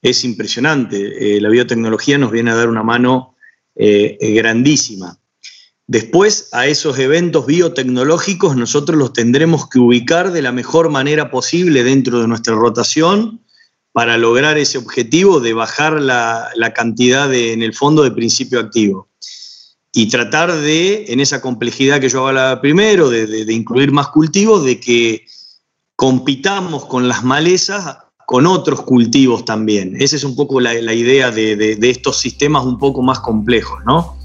es 0.00 0.24
impresionante. 0.24 1.36
Eh, 1.36 1.42
la 1.42 1.50
biotecnología 1.50 2.16
nos 2.16 2.32
viene 2.32 2.52
a 2.52 2.56
dar 2.56 2.70
una 2.70 2.82
mano 2.82 3.36
eh, 3.74 4.16
eh, 4.18 4.32
grandísima. 4.32 5.18
Después, 5.88 6.50
a 6.52 6.66
esos 6.66 6.98
eventos 6.98 7.46
biotecnológicos 7.46 8.54
nosotros 8.54 8.98
los 8.98 9.14
tendremos 9.14 9.70
que 9.70 9.78
ubicar 9.78 10.32
de 10.32 10.42
la 10.42 10.52
mejor 10.52 10.90
manera 10.90 11.30
posible 11.30 11.82
dentro 11.82 12.20
de 12.20 12.28
nuestra 12.28 12.54
rotación 12.54 13.40
para 13.92 14.18
lograr 14.18 14.58
ese 14.58 14.76
objetivo 14.76 15.40
de 15.40 15.54
bajar 15.54 15.94
la, 16.02 16.52
cantidad 16.74 17.32
en 17.32 17.62
el 17.62 17.72
fondo 17.72 18.02
de 18.02 18.10
principio 18.10 18.60
activo. 18.60 19.08
Y 19.90 20.10
tratar 20.10 20.52
de, 20.52 21.06
en 21.08 21.20
esa 21.20 21.40
complejidad 21.40 22.00
que 22.00 22.10
yo 22.10 22.28
hablaba 22.28 22.60
primero, 22.60 23.08
de 23.08 23.52
incluir 23.54 23.90
más 23.90 24.08
cultivos, 24.08 24.66
de 24.66 24.78
que 24.78 25.24
compitamos 25.96 26.84
con 26.84 27.08
las 27.08 27.24
malezas 27.24 27.96
con 28.26 28.46
otros 28.46 28.82
cultivos 28.82 29.46
también. 29.46 29.96
Esa 29.98 30.16
es 30.16 30.24
un 30.24 30.36
poco 30.36 30.60
la, 30.60 30.92
idea 30.92 31.30
de, 31.30 31.56
de 31.56 31.90
estos 31.90 32.20
sistemas 32.20 32.66
un 32.66 32.76
poco 32.76 33.00
más 33.00 33.20
complejos, 33.20 33.78
¿no? 33.86 34.17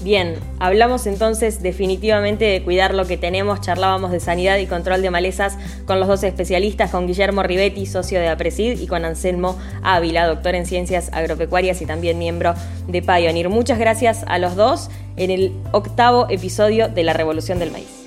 Bien, 0.00 0.34
hablamos 0.58 1.06
entonces 1.06 1.62
definitivamente 1.62 2.44
de 2.44 2.62
cuidar 2.64 2.92
lo 2.92 3.06
que 3.06 3.16
tenemos, 3.16 3.60
charlábamos 3.60 4.10
de 4.10 4.18
sanidad 4.18 4.58
y 4.58 4.66
control 4.66 5.00
de 5.00 5.10
malezas 5.10 5.56
con 5.86 6.00
los 6.00 6.08
dos 6.08 6.24
especialistas, 6.24 6.90
con 6.90 7.06
Guillermo 7.06 7.44
Rivetti, 7.44 7.86
socio 7.86 8.18
de 8.18 8.28
APRESID, 8.28 8.80
y 8.80 8.88
con 8.88 9.04
Anselmo 9.04 9.56
Ávila, 9.84 10.26
doctor 10.26 10.56
en 10.56 10.66
ciencias 10.66 11.10
agropecuarias 11.12 11.82
y 11.82 11.86
también 11.86 12.18
miembro 12.18 12.54
de 12.88 13.00
Pioneer. 13.00 13.48
Muchas 13.48 13.78
gracias 13.78 14.24
a 14.26 14.38
los 14.38 14.56
dos 14.56 14.90
en 15.16 15.30
el 15.30 15.52
octavo 15.70 16.26
episodio 16.30 16.88
de 16.88 17.04
La 17.04 17.12
Revolución 17.12 17.60
del 17.60 17.70
Maíz 17.70 18.01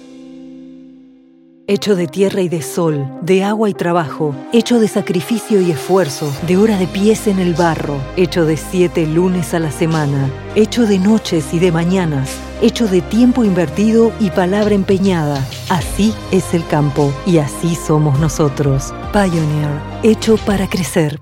hecho 1.67 1.95
de 1.95 2.07
tierra 2.07 2.41
y 2.41 2.49
de 2.49 2.61
sol, 2.61 3.07
de 3.21 3.43
agua 3.43 3.69
y 3.69 3.73
trabajo, 3.73 4.35
hecho 4.53 4.79
de 4.79 4.87
sacrificio 4.87 5.61
y 5.61 5.71
esfuerzo, 5.71 6.31
de 6.47 6.57
hora 6.57 6.77
de 6.77 6.87
pies 6.87 7.27
en 7.27 7.39
el 7.39 7.53
barro, 7.53 7.97
hecho 8.17 8.45
de 8.45 8.57
siete 8.57 9.07
lunes 9.07 9.53
a 9.53 9.59
la 9.59 9.71
semana, 9.71 10.29
hecho 10.55 10.85
de 10.85 10.99
noches 10.99 11.53
y 11.53 11.59
de 11.59 11.71
mañanas, 11.71 12.37
hecho 12.61 12.87
de 12.87 13.01
tiempo 13.01 13.43
invertido 13.43 14.11
y 14.19 14.29
palabra 14.29 14.75
empeñada. 14.75 15.43
Así 15.69 16.13
es 16.31 16.53
el 16.53 16.65
campo 16.67 17.11
y 17.25 17.39
así 17.39 17.75
somos 17.75 18.19
nosotros. 18.19 18.93
Pioneer, 19.11 19.81
hecho 20.03 20.37
para 20.45 20.69
crecer. 20.69 21.19